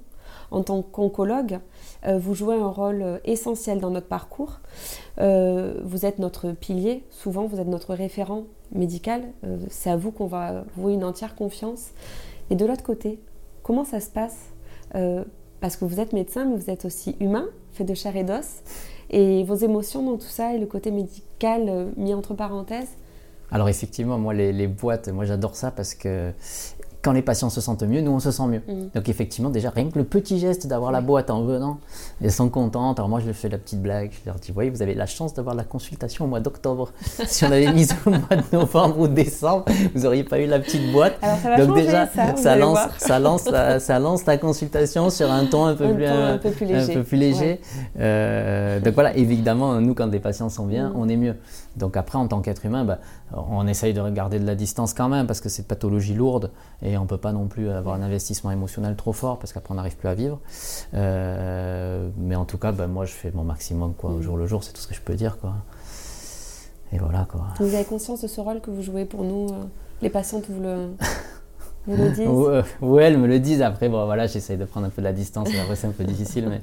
en 0.50 0.62
tant 0.62 0.82
qu'oncologue, 0.82 1.60
euh, 2.06 2.18
vous 2.18 2.34
jouez 2.34 2.56
un 2.56 2.68
rôle 2.68 3.20
essentiel 3.24 3.80
dans 3.80 3.90
notre 3.90 4.08
parcours. 4.08 4.60
vous 5.18 6.06
êtes 6.06 6.18
notre 6.18 6.52
pilier, 6.52 7.04
souvent 7.10 7.46
vous 7.46 7.60
êtes 7.60 7.68
notre 7.68 7.94
référent 7.94 8.44
médical. 8.72 9.22
Euh, 9.44 9.58
c'est 9.70 9.90
à 9.90 9.96
vous 9.96 10.10
qu'on 10.10 10.26
va 10.26 10.64
vouer 10.76 10.94
une 10.94 11.04
entière 11.04 11.34
confiance. 11.34 11.90
Et 12.50 12.56
de 12.56 12.64
l'autre 12.64 12.82
côté, 12.82 13.20
comment 13.62 13.84
ça 13.84 14.00
se 14.00 14.10
passe 14.10 14.36
euh, 14.94 15.24
Parce 15.60 15.76
que 15.76 15.84
vous 15.84 16.00
êtes 16.00 16.12
médecin, 16.12 16.44
mais 16.44 16.56
vous 16.56 16.70
êtes 16.70 16.84
aussi 16.84 17.16
humain, 17.20 17.46
fait 17.72 17.84
de 17.84 17.94
chair 17.94 18.16
et 18.16 18.24
d'os. 18.24 18.62
Et 19.10 19.44
vos 19.44 19.54
émotions 19.54 20.02
dans 20.02 20.16
tout 20.16 20.26
ça 20.26 20.54
et 20.54 20.58
le 20.58 20.66
côté 20.66 20.90
médical 20.90 21.66
euh, 21.68 21.90
mis 21.96 22.14
entre 22.14 22.34
parenthèses? 22.34 22.96
Alors 23.52 23.68
effectivement, 23.68 24.18
moi 24.18 24.34
les, 24.34 24.66
boîtes, 24.66 25.08
moi 25.08 25.24
j'adore 25.24 25.54
ça 25.54 25.70
parce 25.70 25.94
que 25.94 26.32
quand 27.06 27.12
les 27.12 27.22
patients 27.22 27.50
se 27.50 27.60
sentent 27.60 27.84
mieux, 27.84 28.00
nous 28.00 28.10
on 28.10 28.18
se 28.18 28.32
sent 28.32 28.48
mieux. 28.48 28.62
Mm. 28.66 28.88
Donc 28.92 29.08
effectivement, 29.08 29.48
déjà 29.48 29.70
rien 29.70 29.88
que 29.90 29.96
le 29.96 30.04
petit 30.04 30.40
geste 30.40 30.66
d'avoir 30.66 30.90
la 30.90 31.00
boîte 31.00 31.30
en 31.30 31.42
venant, 31.42 31.78
elles 32.20 32.32
sont 32.32 32.48
contentes. 32.48 32.98
Alors 32.98 33.08
moi 33.08 33.20
je 33.24 33.30
fais 33.30 33.48
la 33.48 33.58
petite 33.58 33.80
blague, 33.80 34.10
je 34.10 34.28
leur 34.28 34.40
dis, 34.40 34.50
voyez, 34.50 34.70
vous 34.70 34.82
avez 34.82 34.94
la 34.94 35.06
chance 35.06 35.32
d'avoir 35.32 35.54
la 35.54 35.62
consultation 35.62 36.24
au 36.24 36.28
mois 36.28 36.40
d'octobre. 36.40 36.90
si 37.28 37.44
on 37.44 37.52
avait 37.52 37.72
mis 37.72 37.86
au 38.06 38.10
mois 38.10 38.18
de 38.30 38.56
novembre 38.56 38.98
ou 38.98 39.06
décembre, 39.06 39.66
vous 39.94 40.02
n'auriez 40.02 40.24
pas 40.24 40.40
eu 40.40 40.46
la 40.46 40.58
petite 40.58 40.90
boîte. 40.90 41.16
Alors 41.22 41.38
ça 41.38 41.50
va 41.50 41.64
Donc 41.64 41.76
déjà, 41.76 42.08
ça, 42.08 42.56
lance, 42.56 42.78
ça, 42.98 43.20
lance 43.20 43.48
la, 43.48 43.78
ça 43.78 44.00
lance 44.00 44.26
la 44.26 44.36
consultation 44.36 45.08
sur 45.08 45.30
un 45.30 45.44
ton 45.44 45.66
un 45.66 45.76
peu, 45.76 45.94
plus, 45.94 46.06
un, 46.06 46.38
peu 46.38 46.50
plus 46.50 46.66
léger. 46.66 46.92
Un 46.92 46.94
peu 46.96 47.04
plus 47.04 47.18
léger. 47.18 47.60
Euh, 48.00 48.80
donc 48.80 48.94
voilà, 48.94 49.16
évidemment, 49.16 49.80
nous 49.80 49.94
quand 49.94 50.08
des 50.08 50.18
patients 50.18 50.48
sont 50.48 50.66
bien, 50.66 50.88
mm. 50.88 50.96
on 50.96 51.08
est 51.08 51.16
mieux. 51.16 51.36
Donc 51.76 51.96
après, 51.96 52.18
en 52.18 52.26
tant 52.26 52.40
qu'être 52.40 52.64
humain, 52.64 52.84
bah, 52.84 52.98
on 53.32 53.66
essaye 53.66 53.92
de 53.92 54.00
regarder 54.00 54.38
de 54.38 54.46
la 54.46 54.54
distance 54.54 54.94
quand 54.94 55.08
même 55.08 55.26
parce 55.26 55.40
que 55.40 55.48
c'est 55.48 55.62
une 55.62 55.68
pathologie 55.68 56.14
lourde 56.14 56.50
et 56.82 56.96
on 56.96 57.02
ne 57.02 57.06
peut 57.06 57.18
pas 57.18 57.32
non 57.32 57.46
plus 57.46 57.68
avoir 57.68 57.94
un 57.94 58.02
investissement 58.02 58.50
émotionnel 58.50 58.96
trop 58.96 59.12
fort 59.12 59.38
parce 59.38 59.52
qu'après 59.52 59.72
on 59.72 59.76
n'arrive 59.76 59.96
plus 59.96 60.08
à 60.08 60.14
vivre. 60.14 60.40
Euh, 60.94 62.08
mais 62.16 62.34
en 62.34 62.46
tout 62.46 62.58
cas, 62.58 62.72
bah, 62.72 62.86
moi 62.86 63.04
je 63.04 63.12
fais 63.12 63.30
mon 63.32 63.44
maximum 63.44 63.94
quoi, 63.94 64.10
au 64.10 64.18
mm. 64.18 64.22
jour 64.22 64.36
le 64.36 64.46
jour, 64.46 64.64
c'est 64.64 64.72
tout 64.72 64.80
ce 64.80 64.88
que 64.88 64.94
je 64.94 65.02
peux 65.02 65.14
dire. 65.14 65.38
Quoi. 65.38 65.52
Et 66.92 66.98
voilà 66.98 67.26
quoi. 67.30 67.48
Vous 67.60 67.74
avez 67.74 67.84
conscience 67.84 68.22
de 68.22 68.28
ce 68.28 68.40
rôle 68.40 68.60
que 68.60 68.70
vous 68.70 68.82
jouez 68.82 69.04
pour 69.04 69.22
nous 69.22 69.48
euh, 69.50 69.64
Les 70.00 70.08
patientes 70.08 70.46
vous 70.48 70.62
le, 70.62 70.92
vous 71.86 71.96
le 71.96 72.10
disent 72.62 72.64
Oui, 72.80 73.02
elles 73.02 73.18
me 73.18 73.26
le 73.26 73.38
disent. 73.38 73.60
Après, 73.60 73.90
bon 73.90 74.06
voilà, 74.06 74.26
j'essaye 74.26 74.56
de 74.56 74.64
prendre 74.64 74.86
un 74.86 74.90
peu 74.90 75.02
de 75.02 75.06
la 75.06 75.12
distance. 75.12 75.48
Après, 75.60 75.76
c'est 75.76 75.88
un 75.88 75.92
peu 75.92 76.04
difficile, 76.04 76.48
mais 76.48 76.62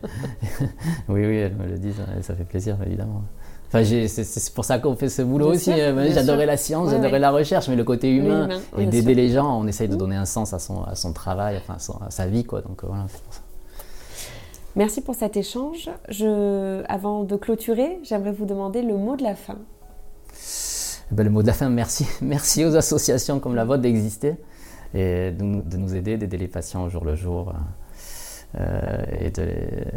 oui, 1.07 1.23
oui, 1.27 1.37
elles 1.37 1.55
me 1.55 1.67
le 1.67 1.77
disent. 1.77 2.01
ça 2.21 2.33
fait 2.33 2.45
plaisir 2.45 2.77
évidemment 2.83 3.21
c'est 3.81 4.53
pour 4.53 4.65
ça 4.65 4.79
qu'on 4.79 4.95
fait 4.95 5.09
ce 5.09 5.21
boulot 5.21 5.53
aussi. 5.53 5.71
Hein. 5.71 5.95
J'adorais 6.11 6.45
la 6.45 6.57
science, 6.57 6.91
j'adorais 6.91 7.19
la 7.19 7.31
recherche, 7.31 7.67
mais 7.69 7.75
le 7.75 7.83
côté 7.83 8.11
humain, 8.11 8.49
et 8.77 8.85
d'aider 8.85 9.15
les 9.15 9.29
gens, 9.29 9.59
on 9.59 9.67
essaye 9.67 9.87
de 9.87 9.95
donner 9.95 10.15
un 10.15 10.25
sens 10.25 10.53
à 10.53 10.59
son, 10.59 10.83
à 10.83 10.95
son 10.95 11.13
travail, 11.13 11.57
enfin, 11.57 11.77
à, 12.05 12.11
sa 12.11 12.27
vie. 12.27 12.43
Quoi. 12.43 12.61
Donc, 12.61 12.83
euh, 12.83 12.87
voilà, 12.87 13.03
pour 13.03 13.33
ça. 13.33 13.41
Merci 14.75 15.01
pour 15.01 15.15
cet 15.15 15.37
échange. 15.37 15.89
Je, 16.09 16.83
avant 16.87 17.23
de 17.23 17.35
clôturer, 17.35 17.99
j'aimerais 18.03 18.31
vous 18.31 18.45
demander 18.45 18.81
le 18.81 18.97
mot 18.97 19.15
de 19.15 19.23
la 19.23 19.35
fin. 19.35 19.57
Eh 21.11 21.15
ben, 21.15 21.23
le 21.23 21.29
mot 21.29 21.41
de 21.41 21.47
la 21.47 21.53
fin, 21.53 21.69
merci. 21.69 22.07
Merci 22.21 22.65
aux 22.65 22.75
associations 22.75 23.39
comme 23.39 23.55
la 23.55 23.65
vôtre 23.65 23.81
d'exister 23.81 24.35
et 24.95 25.31
de, 25.31 25.43
nous 25.43 25.95
aider, 25.95 26.17
d'aider 26.17 26.37
les 26.37 26.47
patients 26.47 26.83
au 26.83 26.89
jour 26.89 27.03
le 27.05 27.15
jour 27.15 27.53
euh, 28.59 29.05
et, 29.19 29.29
de, 29.31 29.43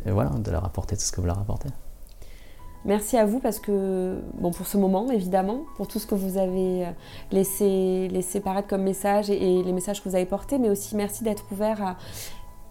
et 0.07 0.11
voilà, 0.11 0.31
de 0.31 0.51
leur 0.51 0.65
apporter 0.65 0.97
tout 0.97 1.03
ce 1.03 1.13
que 1.13 1.21
vous 1.21 1.27
leur 1.27 1.39
apportez. 1.39 1.69
Merci 2.87 3.17
à 3.17 3.27
vous 3.27 3.41
parce 3.41 3.59
que, 3.59 4.21
bon, 4.35 4.53
pour 4.53 4.67
ce 4.67 4.79
moment 4.79 5.11
évidemment, 5.11 5.65
pour 5.77 5.89
tout 5.89 5.99
ce 5.99 6.07
que 6.07 6.15
vous 6.15 6.39
avez 6.39 6.87
euh, 6.87 6.91
laissé, 7.33 8.09
laissé 8.13 8.39
paraître 8.39 8.69
comme 8.69 8.83
message 8.83 9.29
et, 9.29 9.63
les 9.63 9.73
messages 9.73 10.03
que 10.03 10.09
vous 10.09 10.15
avez 10.15 10.25
portés, 10.25 10.59
mais 10.59 10.71
aussi 10.71 10.95
merci 10.95 11.25
d'être 11.25 11.45
ouvert 11.51 11.97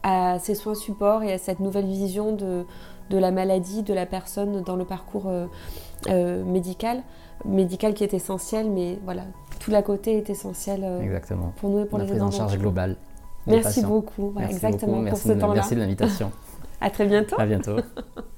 à, 0.04 0.40
ces 0.40 0.56
soins 0.56 0.76
support 0.76 1.24
et 1.24 1.34
à 1.34 1.38
cette 1.38 1.60
nouvelle 1.60 1.88
vision 1.88 2.32
de, 2.32 2.66
de, 3.10 3.18
la 3.18 3.32
maladie, 3.32 3.84
de 3.84 3.94
la 3.94 4.06
personne 4.06 4.62
dans 4.62 4.78
le 4.78 4.86
parcours 4.86 5.28
euh, 5.28 5.48
euh, 6.08 6.46
médical, 6.46 7.02
médical 7.44 7.94
qui 7.94 8.04
est 8.04 8.14
essentiel, 8.14 8.70
mais 8.70 9.00
voilà, 9.04 9.24
tout 9.60 9.72
l'à 9.72 9.82
côté 9.82 10.18
est 10.18 10.30
essentiel 10.30 10.86
exactement. 11.02 11.52
pour 11.58 11.72
nous 11.72 11.80
et 11.80 11.86
pour 11.86 11.98
la 11.98 12.06
les 12.06 12.12
prise 12.12 12.22
en 12.22 12.32
charge 12.32 12.58
globale. 12.58 12.96
Merci 13.48 13.84
beaucoup, 13.84 14.34
exactement 14.40 15.02
merci 15.02 15.24
pour 15.24 15.34
ce 15.34 15.40
temps-là. 15.40 15.56
Merci 15.56 15.76
de 15.76 15.80
l'invitation. 15.82 16.32
à 16.82 16.90
très 16.90 17.06
bientôt. 17.06 17.36
À 17.38 17.46
bientôt. 17.46 17.76